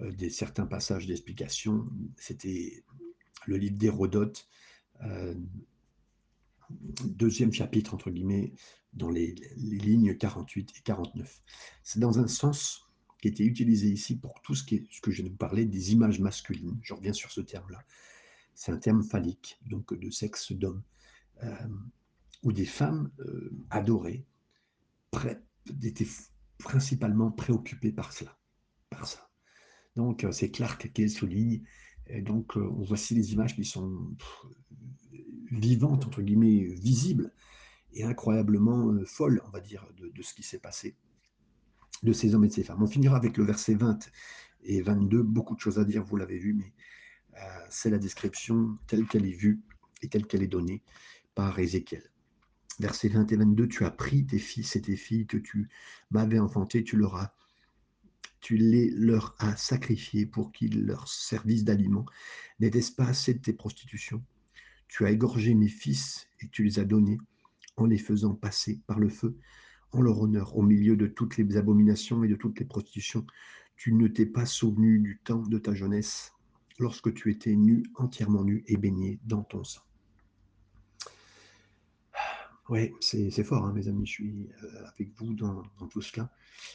euh, 0.00 0.12
des, 0.12 0.30
certains 0.30 0.66
passages 0.66 1.06
d'explication. 1.06 1.88
C'était 2.16 2.84
le 3.46 3.56
livre 3.56 3.76
d'Hérodote, 3.76 4.46
deuxième 7.04 7.52
chapitre, 7.52 7.94
entre 7.94 8.10
guillemets, 8.10 8.52
dans 8.92 9.10
les, 9.10 9.34
lignes 9.56 10.16
48 10.16 10.72
et 10.76 10.80
49. 10.82 11.42
C'est 11.82 12.00
dans 12.00 12.18
un 12.18 12.28
sens 12.28 12.90
qui 13.20 13.28
était 13.28 13.44
utilisé 13.44 13.88
ici 13.88 14.16
pour 14.16 14.40
tout 14.42 14.54
ce, 14.54 14.64
qui 14.64 14.76
est, 14.76 14.86
ce 14.90 15.00
que 15.00 15.10
je 15.10 15.22
de 15.22 15.28
parler 15.28 15.64
des 15.64 15.92
images 15.92 16.20
masculines. 16.20 16.78
Je 16.82 16.94
reviens 16.94 17.12
sur 17.12 17.30
ce 17.30 17.40
terme-là. 17.40 17.82
C'est 18.54 18.72
un 18.72 18.78
terme 18.78 19.02
phallique, 19.02 19.58
donc 19.66 19.94
de 19.94 20.10
sexe 20.10 20.52
d'homme, 20.52 20.82
euh, 21.42 21.68
où 22.42 22.52
des 22.52 22.64
femmes 22.64 23.10
euh, 23.20 23.52
adorées 23.70 24.26
étaient 25.82 26.08
principalement 26.58 27.30
préoccupées 27.30 27.92
par 27.92 28.12
cela, 28.12 28.38
par 28.88 29.06
ça. 29.06 29.30
Donc 29.96 30.24
euh, 30.24 30.32
c'est 30.32 30.50
Clark 30.50 30.92
qui 30.92 31.08
souligne. 31.08 31.62
Et 32.06 32.22
donc 32.22 32.56
on 32.56 32.82
voici 32.82 33.14
les 33.14 33.32
images 33.32 33.54
qui 33.54 33.64
sont 33.64 34.16
vivantes, 35.50 36.06
entre 36.06 36.22
guillemets, 36.22 36.64
visibles 36.74 37.32
et 37.92 38.04
incroyablement 38.04 38.94
folles, 39.04 39.42
on 39.46 39.50
va 39.50 39.60
dire, 39.60 39.86
de 39.96 40.22
ce 40.22 40.34
qui 40.34 40.42
s'est 40.42 40.58
passé 40.58 40.96
de 42.02 42.12
ces 42.12 42.34
hommes 42.34 42.44
et 42.44 42.48
de 42.48 42.52
ces 42.52 42.64
femmes. 42.64 42.82
On 42.82 42.86
finira 42.86 43.16
avec 43.16 43.36
le 43.36 43.44
verset 43.44 43.74
20 43.74 44.10
et 44.64 44.82
22, 44.82 45.22
beaucoup 45.22 45.54
de 45.54 45.60
choses 45.60 45.78
à 45.78 45.84
dire, 45.84 46.04
vous 46.04 46.16
l'avez 46.16 46.38
vu, 46.38 46.54
mais 46.54 46.72
euh, 47.36 47.66
c'est 47.68 47.90
la 47.90 47.98
description 47.98 48.78
telle 48.86 49.06
qu'elle 49.06 49.26
est 49.26 49.36
vue 49.36 49.60
et 50.02 50.08
telle 50.08 50.26
qu'elle 50.26 50.42
est 50.42 50.48
donnée 50.48 50.82
par 51.34 51.58
Ézéchiel. 51.58 52.10
Verset 52.78 53.08
20 53.08 53.30
et 53.32 53.36
22, 53.36 53.68
tu 53.68 53.84
as 53.84 53.90
pris 53.90 54.24
tes 54.26 54.38
fils 54.38 54.76
et 54.76 54.82
tes 54.82 54.96
filles 54.96 55.26
que 55.26 55.36
tu 55.36 55.68
m'avais 56.10 56.38
enfantés, 56.38 56.84
tu 56.84 56.96
leur 56.96 57.16
as 57.16 57.34
tu 58.40 58.56
les 58.56 58.88
leur 58.88 59.34
as 59.38 59.54
sacrifiés 59.58 60.24
pour 60.24 60.50
qu'ils 60.50 60.86
leur 60.86 61.08
servissent 61.08 61.64
d'aliment. 61.64 62.06
N'était-ce 62.58 62.90
pas 62.90 63.04
assez 63.04 63.34
de 63.34 63.38
tes 63.38 63.52
prostitutions? 63.52 64.24
Tu 64.90 65.06
as 65.06 65.10
égorgé 65.12 65.54
mes 65.54 65.68
fils 65.68 66.28
et 66.40 66.48
tu 66.48 66.64
les 66.64 66.80
as 66.80 66.84
donnés 66.84 67.18
en 67.76 67.86
les 67.86 67.96
faisant 67.96 68.34
passer 68.34 68.82
par 68.86 68.98
le 68.98 69.08
feu 69.08 69.38
en 69.92 70.02
leur 70.02 70.20
honneur, 70.20 70.56
au 70.56 70.62
milieu 70.62 70.96
de 70.96 71.06
toutes 71.06 71.36
les 71.36 71.56
abominations 71.56 72.22
et 72.24 72.28
de 72.28 72.36
toutes 72.36 72.58
les 72.58 72.64
prostitutions. 72.64 73.26
Tu 73.76 73.92
ne 73.92 74.08
t'es 74.08 74.26
pas 74.26 74.46
souvenu 74.46 75.00
du 75.00 75.20
temps 75.24 75.42
de 75.42 75.58
ta 75.58 75.74
jeunesse, 75.74 76.32
lorsque 76.78 77.14
tu 77.14 77.30
étais 77.30 77.56
nu, 77.56 77.84
entièrement 77.96 78.44
nu 78.44 78.62
et 78.66 78.76
baigné 78.76 79.20
dans 79.24 79.42
ton 79.42 79.64
sang. 79.64 79.82
Oui, 82.68 82.92
c'est 83.00 83.42
fort, 83.42 83.66
hein, 83.66 83.72
mes 83.72 83.88
amis, 83.88 84.06
je 84.06 84.12
suis 84.12 84.48
euh, 84.62 84.86
avec 84.94 85.12
vous 85.18 85.34
dans, 85.34 85.62
dans, 85.80 85.88
tout 85.88 86.02
cela. 86.02 86.32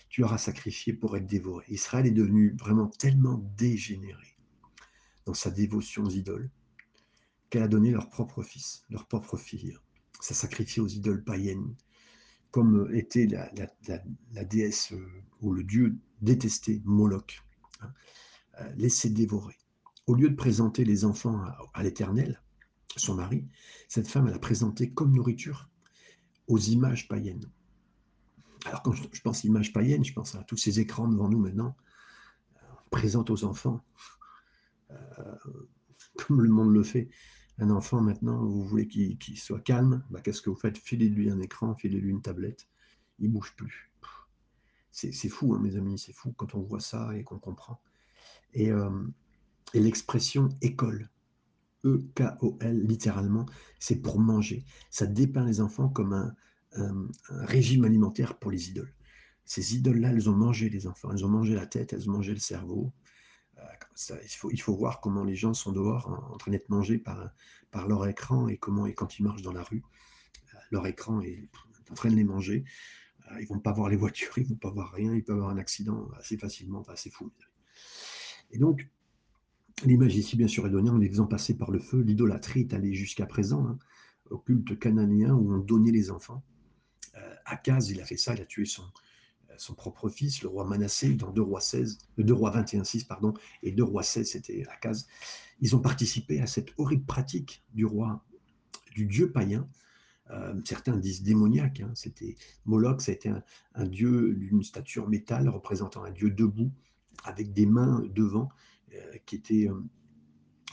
Tu 0.09 0.23
auras 0.23 0.37
sacrifié 0.37 0.91
pour 0.91 1.15
être 1.15 1.27
dévoré. 1.27 1.63
Israël 1.69 2.05
est 2.05 2.11
devenu 2.11 2.53
vraiment 2.59 2.87
tellement 2.87 3.37
dégénéré 3.57 4.35
dans 5.25 5.33
sa 5.33 5.51
dévotion 5.51 6.03
aux 6.03 6.09
idoles 6.09 6.49
qu'elle 7.55 7.63
a 7.63 7.69
donné 7.69 7.91
leur 7.91 8.09
propre 8.09 8.43
fils, 8.43 8.83
leur 8.89 9.07
propre 9.07 9.37
fille. 9.37 9.77
Ça 10.19 10.33
sacrifié 10.33 10.81
aux 10.81 10.89
idoles 10.89 11.23
païennes, 11.23 11.73
comme 12.51 12.93
était 12.93 13.27
la, 13.27 14.43
déesse 14.43 14.91
euh, 14.91 15.23
ou 15.39 15.53
le 15.53 15.63
dieu 15.63 15.95
détesté, 16.19 16.81
Moloch, 16.83 17.41
hein, 17.79 17.93
euh, 18.59 18.69
laissé 18.75 19.09
dévorer. 19.09 19.55
Au 20.05 20.15
lieu 20.15 20.29
de 20.29 20.35
présenter 20.35 20.83
les 20.83 21.05
enfants 21.05 21.45
à, 21.73 21.81
l'Éternel, 21.81 22.41
son 22.97 23.15
mari, 23.15 23.47
cette 23.87 24.09
femme, 24.09 24.27
elle 24.27 24.33
a 24.33 24.39
présenté 24.39 24.91
comme 24.91 25.15
nourriture 25.15 25.69
aux 26.49 26.59
images 26.59 27.07
païennes. 27.07 27.49
Alors 28.65 28.83
quand 28.83 28.91
je, 28.91 29.21
pense 29.21 29.45
images 29.45 29.71
païennes, 29.71 30.03
je 30.03 30.11
pense 30.11 30.35
à 30.35 30.43
tous 30.43 30.57
ces 30.57 30.81
écrans 30.81 31.07
devant 31.07 31.29
nous 31.29 31.39
maintenant, 31.39 31.77
euh, 32.57 32.65
présente 32.91 33.29
aux 33.29 33.45
enfants, 33.45 33.81
comme 36.17 36.41
le 36.41 36.49
monde 36.49 36.73
le 36.73 36.83
fait, 36.83 37.09
Un 37.57 37.69
enfant, 37.69 38.01
maintenant, 38.01 38.43
vous 38.45 38.65
voulez 38.65 38.87
qu'il 38.87 39.37
soit 39.37 39.61
calme, 39.61 40.03
bah, 40.09 40.21
qu'est-ce 40.21 40.41
que 40.41 40.49
vous 40.49 40.57
faites? 40.57 40.77
Filez-lui 40.77 41.29
un 41.29 41.39
écran, 41.39 41.75
filez-lui 41.75 42.11
une 42.11 42.21
tablette, 42.21 42.67
il 43.19 43.31
bouge 43.31 43.53
plus. 43.55 43.91
C'est 44.91 45.29
fou, 45.29 45.53
hein, 45.53 45.59
mes 45.59 45.75
amis, 45.75 45.99
c'est 45.99 46.13
fou 46.13 46.33
quand 46.37 46.55
on 46.55 46.61
voit 46.61 46.79
ça 46.79 47.15
et 47.17 47.23
qu'on 47.23 47.39
comprend. 47.39 47.81
Et, 48.53 48.71
euh, 48.71 48.89
et 49.73 49.79
l'expression 49.81 50.47
école, 50.61 51.09
E-K-O-L, 51.85 52.85
littéralement, 52.85 53.45
c'est 53.79 53.97
pour 53.97 54.19
manger. 54.19 54.65
Ça 54.89 55.05
dépeint 55.05 55.45
les 55.45 55.61
enfants 55.61 55.89
comme 55.89 56.13
un, 56.13 56.35
régime 57.29 57.85
alimentaire 57.85 58.37
pour 58.37 58.51
les 58.51 58.69
idoles. 58.69 58.93
Ces 59.45 59.75
idoles-là, 59.75 60.09
elles 60.11 60.29
ont 60.29 60.35
mangé 60.35 60.69
les 60.69 60.87
enfants, 60.87 61.09
elles 61.13 61.23
ont 61.23 61.29
mangé 61.29 61.55
la 61.55 61.65
tête, 61.65 61.93
elles 61.93 62.09
ont 62.09 62.13
mangé 62.13 62.33
le 62.33 62.39
cerveau. 62.39 62.91
Euh, 63.59 64.17
il, 64.23 64.29
faut, 64.29 64.51
il 64.51 64.61
faut 64.61 64.75
voir 64.75 64.99
comment 65.01 65.23
les 65.23 65.35
gens 65.35 65.53
sont 65.53 65.71
dehors 65.71 66.09
en, 66.31 66.37
train 66.37 66.51
d'être 66.51 66.69
mangés 66.69 66.97
par, 66.97 67.29
par 67.71 67.87
leur 67.87 68.07
écran 68.07 68.47
et 68.47 68.57
comment, 68.57 68.85
et 68.85 68.93
quand 68.93 69.19
ils 69.19 69.23
marchent 69.23 69.41
dans 69.41 69.53
la 69.53 69.63
rue, 69.63 69.83
euh, 70.53 70.57
leur 70.71 70.87
écran 70.87 71.21
est 71.21 71.49
en 71.89 71.93
train 71.93 72.09
de 72.09 72.15
les 72.15 72.23
manger. 72.23 72.65
Euh, 73.31 73.41
ils 73.41 73.47
vont 73.47 73.59
pas 73.59 73.71
voir 73.71 73.89
les 73.89 73.95
voitures, 73.95 74.33
ils 74.37 74.47
vont 74.47 74.55
pas 74.55 74.71
voir 74.71 74.91
rien, 74.91 75.13
ils 75.13 75.23
peuvent 75.23 75.37
avoir 75.37 75.51
un 75.51 75.57
accident 75.57 76.09
assez 76.17 76.37
facilement, 76.37 76.83
assez 76.83 77.09
fou. 77.09 77.31
Et 78.51 78.57
donc, 78.57 78.87
l'image 79.83 80.15
ici, 80.15 80.35
bien 80.35 80.47
sûr, 80.47 80.69
donnée 80.69 80.89
en 80.89 80.97
les 80.97 81.09
faisant 81.09 81.27
passer 81.27 81.57
par 81.57 81.71
le 81.71 81.79
feu. 81.79 82.01
L'idolâtrie 82.01 82.61
est 82.61 82.73
allée 82.73 82.93
jusqu'à 82.93 83.25
présent, 83.25 83.67
hein, 83.67 83.79
au 84.29 84.37
culte 84.37 84.77
cananéen 84.79 85.33
où 85.33 85.53
on 85.53 85.59
donnait 85.59 85.91
les 85.91 86.11
enfants. 86.11 86.43
Euh, 87.15 87.35
Akaz, 87.45 87.89
il 87.89 88.01
a 88.01 88.05
fait 88.05 88.17
ça, 88.17 88.33
il 88.35 88.41
a 88.41 88.45
tué 88.45 88.65
son, 88.65 88.83
son 89.57 89.73
propre 89.73 90.09
fils, 90.09 90.41
le 90.41 90.49
roi 90.49 90.65
Manassé, 90.65 91.13
dans 91.13 91.31
2 91.31 91.41
rois 91.41 91.61
16, 91.61 91.97
2 92.17 92.33
rois 92.33 92.51
21, 92.51 92.83
6, 92.83 93.03
pardon, 93.05 93.33
et 93.63 93.71
2 93.71 93.83
rois 93.83 94.03
16, 94.03 94.29
c'était 94.29 94.65
Akaz. 94.69 95.07
Ils 95.61 95.75
ont 95.75 95.79
participé 95.79 96.41
à 96.41 96.47
cette 96.47 96.69
horrible 96.77 97.05
pratique 97.05 97.63
du 97.73 97.85
roi, 97.85 98.23
du 98.93 99.05
dieu 99.05 99.31
païen, 99.31 99.67
euh, 100.31 100.53
certains 100.63 100.97
disent 100.97 101.21
démoniaque. 101.21 101.81
Hein. 101.81 101.91
C'était 101.93 102.35
Moloch, 102.65 103.07
a 103.07 103.11
été 103.11 103.31
un, 103.75 103.85
dieu 103.85 104.33
d'une 104.33 104.63
stature 104.63 105.07
métal 105.07 105.49
représentant 105.49 106.03
un 106.03 106.11
dieu 106.11 106.31
debout 106.31 106.71
avec 107.23 107.53
des 107.53 107.65
mains 107.65 108.03
devant 108.13 108.49
euh, 108.93 109.17
qui 109.25 109.35
étaient 109.35 109.69
euh, 109.69 109.83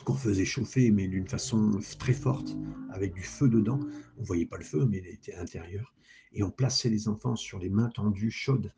qu'on 0.04 0.14
faisait 0.14 0.44
chauffer, 0.44 0.90
mais 0.90 1.06
d'une 1.06 1.28
façon 1.28 1.78
très 1.98 2.14
forte, 2.14 2.56
avec 2.90 3.12
du 3.12 3.22
feu 3.22 3.48
dedans. 3.48 3.78
On 4.18 4.22
voyait 4.22 4.46
pas 4.46 4.56
le 4.56 4.64
feu, 4.64 4.86
mais 4.86 4.98
il 4.98 5.06
était 5.06 5.34
à 5.34 5.38
l'intérieur. 5.38 5.94
Et 6.32 6.42
on 6.42 6.50
plaçait 6.50 6.88
les 6.88 7.08
enfants 7.08 7.36
sur 7.36 7.58
les 7.58 7.70
mains 7.70 7.90
tendues, 7.90 8.30
chaudes, 8.30 8.72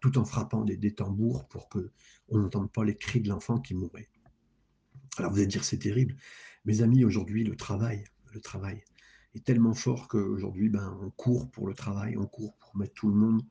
tout 0.00 0.18
en 0.18 0.24
frappant 0.24 0.64
des, 0.64 0.94
tambours 0.94 1.46
pour 1.48 1.68
que 1.68 1.90
on 2.28 2.38
n'entende 2.38 2.70
pas 2.70 2.84
les 2.84 2.96
cris 2.96 3.20
de 3.20 3.28
l'enfant 3.28 3.58
qui 3.58 3.74
mourait. 3.74 4.08
Alors 5.16 5.32
vous 5.32 5.38
allez 5.38 5.46
dire 5.46 5.64
c'est 5.64 5.78
terrible, 5.78 6.16
mes 6.64 6.82
amis. 6.82 7.04
Aujourd'hui, 7.04 7.44
le 7.44 7.56
travail, 7.56 8.04
le 8.32 8.40
travail, 8.40 8.82
est 9.34 9.44
tellement 9.44 9.74
fort 9.74 10.08
qu'aujourd'hui, 10.08 10.68
ben, 10.68 10.98
on 11.02 11.10
court 11.10 11.50
pour 11.50 11.66
le 11.66 11.74
travail, 11.74 12.16
on 12.16 12.26
court 12.26 12.54
pour 12.58 12.76
mettre 12.76 12.94
tout 12.94 13.08
le 13.08 13.14
monde 13.14 13.42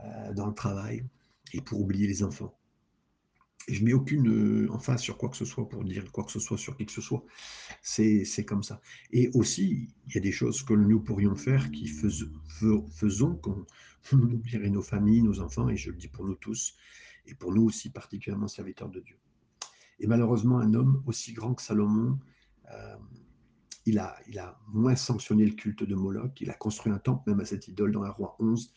euh, 0.00 0.32
dans 0.32 0.46
le 0.46 0.54
travail 0.54 1.04
et 1.52 1.60
pour 1.60 1.80
oublier 1.80 2.06
les 2.06 2.22
enfants. 2.22 2.58
Et 3.68 3.74
je 3.74 3.84
mets 3.84 3.92
aucune 3.92 4.28
euh, 4.28 4.72
emphase 4.72 5.00
sur 5.00 5.16
quoi 5.16 5.28
que 5.28 5.36
ce 5.36 5.44
soit 5.44 5.68
pour 5.68 5.84
dire 5.84 6.10
quoi 6.10 6.24
que 6.24 6.32
ce 6.32 6.40
soit 6.40 6.58
sur 6.58 6.76
qui 6.76 6.86
que 6.86 6.92
ce 6.92 7.00
soit. 7.00 7.24
C'est, 7.82 8.44
comme 8.44 8.62
ça. 8.62 8.80
Et 9.12 9.30
aussi, 9.34 9.88
il 10.06 10.14
y 10.14 10.18
a 10.18 10.20
des 10.20 10.32
choses 10.32 10.62
que 10.62 10.74
nous 10.74 11.00
pourrions 11.00 11.36
faire 11.36 11.70
qui 11.70 11.86
faisons 11.86 13.36
qu'on 13.36 13.66
oublierait 14.12 14.70
nos 14.70 14.82
familles, 14.82 15.22
nos 15.22 15.40
enfants, 15.40 15.68
et 15.68 15.76
je 15.76 15.90
le 15.90 15.96
dis 15.96 16.08
pour 16.08 16.24
nous 16.24 16.34
tous, 16.34 16.76
et 17.26 17.34
pour 17.34 17.52
nous 17.52 17.62
aussi 17.62 17.90
particulièrement 17.90 18.48
serviteurs 18.48 18.88
de 18.88 19.00
Dieu. 19.00 19.16
Et 20.00 20.06
malheureusement, 20.06 20.58
un 20.58 20.74
homme 20.74 21.02
aussi 21.06 21.32
grand 21.32 21.54
que 21.54 21.62
Salomon, 21.62 22.18
euh, 22.72 22.96
il 23.86 23.98
a, 23.98 24.16
il 24.28 24.38
a 24.38 24.58
moins 24.68 24.96
sanctionné 24.96 25.44
le 25.44 25.52
culte 25.52 25.84
de 25.84 25.94
Moloch, 25.94 26.40
il 26.40 26.50
a 26.50 26.54
construit 26.54 26.92
un 26.92 26.98
temple 26.98 27.30
même 27.30 27.40
à 27.40 27.44
cette 27.44 27.68
idole 27.68 27.92
dans 27.92 28.02
la 28.02 28.10
roi 28.10 28.36
11, 28.38 28.72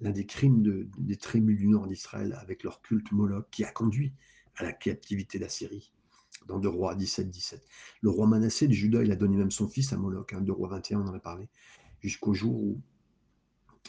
l'un 0.00 0.10
des 0.10 0.26
crimes 0.26 0.88
des 0.98 1.16
tribus 1.16 1.58
du 1.58 1.68
nord 1.68 1.86
d'Israël 1.86 2.36
avec 2.40 2.62
leur 2.62 2.80
culte 2.82 3.12
Moloch 3.12 3.46
qui 3.50 3.64
a 3.64 3.70
conduit 3.70 4.12
à 4.56 4.62
la 4.62 4.72
captivité 4.72 5.38
d'Assyrie 5.38 5.92
dans 6.46 6.58
2 6.58 6.68
rois 6.68 6.96
17-17. 6.96 7.60
Le 8.00 8.10
roi 8.10 8.26
Manassé 8.26 8.66
de 8.66 8.72
Juda, 8.72 9.02
il 9.02 9.12
a 9.12 9.16
donné 9.16 9.36
même 9.36 9.50
son 9.50 9.68
fils 9.68 9.92
à 9.92 9.96
Moloch, 9.96 10.32
hein, 10.32 10.40
2 10.40 10.52
rois 10.52 10.68
21, 10.68 11.00
on 11.00 11.08
en 11.08 11.14
a 11.14 11.18
parlé, 11.18 11.48
jusqu'au 12.00 12.34
jour 12.34 12.54
où 12.54 12.80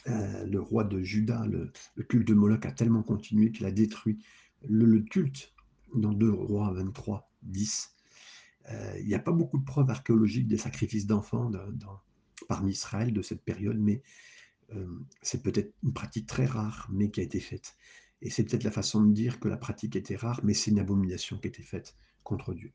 euh, 0.07 0.45
le 0.45 0.59
roi 0.59 0.83
de 0.83 1.01
Juda, 1.01 1.45
le, 1.45 1.71
culte 2.03 2.27
de 2.27 2.33
Moloch 2.33 2.65
a 2.65 2.71
tellement 2.71 3.03
continué 3.03 3.51
qu'il 3.51 3.65
a 3.65 3.71
détruit 3.71 4.19
le, 4.67 4.99
culte 5.01 5.53
dans 5.95 6.13
2 6.13 6.29
rois 6.29 6.71
23, 6.73 7.31
10, 7.43 7.95
euh, 8.69 8.95
il 8.99 9.07
n'y 9.07 9.15
a 9.15 9.19
pas 9.19 9.31
beaucoup 9.31 9.57
de 9.57 9.65
preuves 9.65 9.89
archéologiques 9.89 10.47
des 10.47 10.57
sacrifices 10.57 11.07
d'enfants 11.07 11.51
parmi 12.47 12.71
Israël 12.71 13.13
de 13.13 13.21
cette 13.21 13.43
période, 13.43 13.77
mais 13.79 14.01
c'est 15.21 15.41
peut-être 15.41 15.73
une 15.83 15.93
pratique 15.93 16.27
très 16.27 16.45
rare, 16.45 16.87
mais 16.91 17.11
qui 17.11 17.19
a 17.19 17.23
été 17.23 17.39
faite. 17.39 17.75
Et 18.21 18.29
c'est 18.29 18.43
peut-être 18.43 18.63
la 18.63 18.71
façon 18.71 19.03
de 19.03 19.11
dire 19.11 19.39
que 19.39 19.47
la 19.47 19.57
pratique 19.57 19.95
était 19.95 20.15
rare, 20.15 20.39
mais 20.43 20.53
c'est 20.53 20.71
une 20.71 20.79
abomination 20.79 21.37
qui 21.37 21.47
a 21.47 21.49
été 21.49 21.63
faite 21.63 21.95
contre 22.23 22.53
Dieu. 22.53 22.71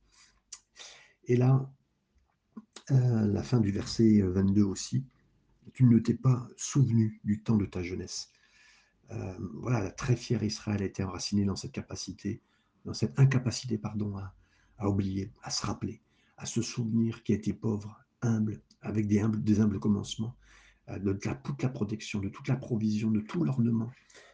Et 1.25 1.37
là, 1.37 1.71
euh, 2.91 3.27
la 3.27 3.43
fin 3.43 3.61
du 3.61 3.71
verset 3.71 4.21
22 4.23 4.63
aussi, 4.63 5.05
tu 5.73 5.85
ne 5.85 5.99
t'es 5.99 6.15
pas 6.15 6.47
souvenu 6.57 7.21
du 7.25 7.43
temps 7.43 7.57
de 7.57 7.67
ta 7.67 7.83
jeunesse. 7.83 8.31
voilà, 9.55 9.81
la 9.83 9.93
très 9.93 10.17
fière 10.17 10.43
Israël 10.43 10.83
a 10.83 10.87
été 10.87 11.05
enracinée 11.05 11.45
dans 11.45 11.57
cette 11.57 11.73
capacité, 11.73 12.43
dans 12.85 12.95
cette 12.95 13.19
incapacité, 13.19 13.79
pardon, 13.79 14.17
à, 14.79 14.89
oublier, 14.89 15.33
à 15.43 15.51
se 15.51 15.67
rappeler, 15.67 16.01
à 16.37 16.47
se 16.47 16.63
souvenir 16.63 17.23
qui 17.23 17.33
était 17.33 17.53
pauvre, 17.53 18.01
humble, 18.23 18.63
avec 18.81 19.07
des 19.07 19.21
humbles, 19.21 19.43
des 19.43 19.61
humbles 19.61 19.81
commencements, 19.81 20.37
euh, 20.89 20.99
de 20.99 21.13
toute 21.13 21.63
la 21.63 21.69
protection, 21.69 22.21
de 22.21 22.29
toute 22.29 22.49
la 22.49 22.57
provision, 22.57 23.11
de 23.11 23.21
tout 23.21 23.45
l'ornement 23.45 23.93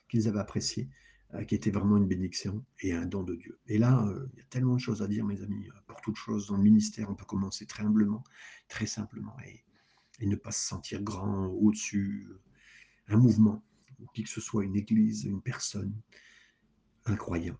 qu'ils 0.08 0.28
avaient 0.28 0.40
apprécié, 0.40 0.88
euh, 1.34 1.44
qui 1.44 1.54
était 1.54 1.70
vraiment 1.70 1.96
une 1.96 2.06
bénédiction 2.06 2.64
et 2.80 2.92
un 2.92 3.06
don 3.06 3.22
de 3.22 3.34
Dieu. 3.34 3.58
Et 3.66 3.78
là, 3.78 4.04
euh, 4.06 4.28
il 4.32 4.38
y 4.38 4.42
a 4.42 4.46
tellement 4.46 4.74
de 4.74 4.80
choses 4.80 5.02
à 5.02 5.08
dire, 5.08 5.24
mes 5.24 5.42
amis. 5.42 5.68
Pour 5.86 6.00
toute 6.02 6.16
chose 6.16 6.48
dans 6.48 6.56
le 6.56 6.62
ministère, 6.62 7.08
on 7.10 7.14
peut 7.14 7.24
commencer 7.24 7.66
très 7.66 7.84
humblement, 7.84 8.22
très 8.68 8.86
simplement, 8.86 9.36
et, 9.46 9.64
ne 10.26 10.36
pas 10.36 10.52
se 10.52 10.64
sentir 10.64 11.02
grand 11.02 11.46
au-dessus. 11.46 12.28
Un 13.08 13.16
mouvement, 13.16 13.64
ou 13.98 14.06
qui 14.14 14.22
que 14.22 14.28
ce 14.28 14.40
soit, 14.40 14.64
une 14.64 14.76
église, 14.76 15.24
une 15.24 15.42
personne, 15.42 15.92
un 17.06 17.16
croyant. 17.16 17.58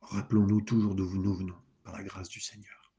Rappelons-nous 0.00 0.62
toujours 0.62 0.96
d'où 0.96 1.08
nous 1.14 1.34
venons, 1.34 1.54
par 1.84 1.96
la 1.96 2.02
grâce 2.02 2.28
du 2.28 2.40
Seigneur. 2.40 2.92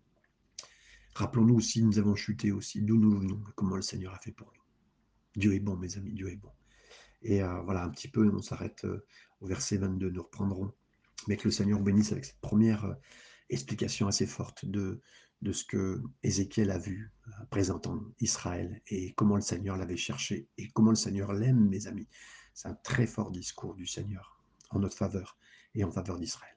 Rappelons-nous 1.15 1.55
aussi, 1.55 1.83
nous 1.83 1.99
avons 1.99 2.15
chuté 2.15 2.51
aussi, 2.51 2.81
d'où 2.81 2.97
nous 2.97 3.19
venons, 3.19 3.43
comment 3.55 3.75
le 3.75 3.81
Seigneur 3.81 4.13
a 4.13 4.19
fait 4.19 4.31
pour 4.31 4.53
nous. 4.55 4.56
Dieu 5.37 5.53
est 5.53 5.59
bon, 5.59 5.77
mes 5.77 5.95
amis, 5.97 6.13
Dieu 6.13 6.29
est 6.29 6.35
bon. 6.35 6.51
Et 7.21 7.43
euh, 7.43 7.61
voilà, 7.61 7.83
un 7.83 7.89
petit 7.89 8.07
peu, 8.07 8.29
on 8.33 8.41
s'arrête 8.41 8.83
euh, 8.85 9.05
au 9.39 9.47
verset 9.47 9.77
22, 9.77 10.09
nous 10.09 10.23
reprendrons. 10.23 10.73
Mais 11.27 11.37
que 11.37 11.45
le 11.45 11.51
Seigneur 11.51 11.79
bénisse 11.79 12.11
avec 12.11 12.25
cette 12.25 12.41
première 12.41 12.85
euh, 12.85 12.93
explication 13.49 14.07
assez 14.07 14.25
forte 14.25 14.65
de, 14.65 15.01
de 15.43 15.51
ce 15.51 15.63
que 15.63 16.01
Ézéchiel 16.23 16.71
a 16.71 16.79
vu 16.79 17.11
présentant 17.49 18.01
Israël 18.19 18.81
et 18.87 19.13
comment 19.13 19.35
le 19.35 19.41
Seigneur 19.41 19.77
l'avait 19.77 19.97
cherché 19.97 20.49
et 20.57 20.69
comment 20.71 20.89
le 20.89 20.95
Seigneur 20.95 21.33
l'aime, 21.33 21.69
mes 21.69 21.87
amis. 21.87 22.07
C'est 22.53 22.67
un 22.67 22.75
très 22.83 23.07
fort 23.07 23.31
discours 23.31 23.75
du 23.75 23.85
Seigneur 23.85 24.41
en 24.71 24.79
notre 24.79 24.97
faveur 24.97 25.37
et 25.75 25.83
en 25.83 25.91
faveur 25.91 26.17
d'Israël. 26.17 26.56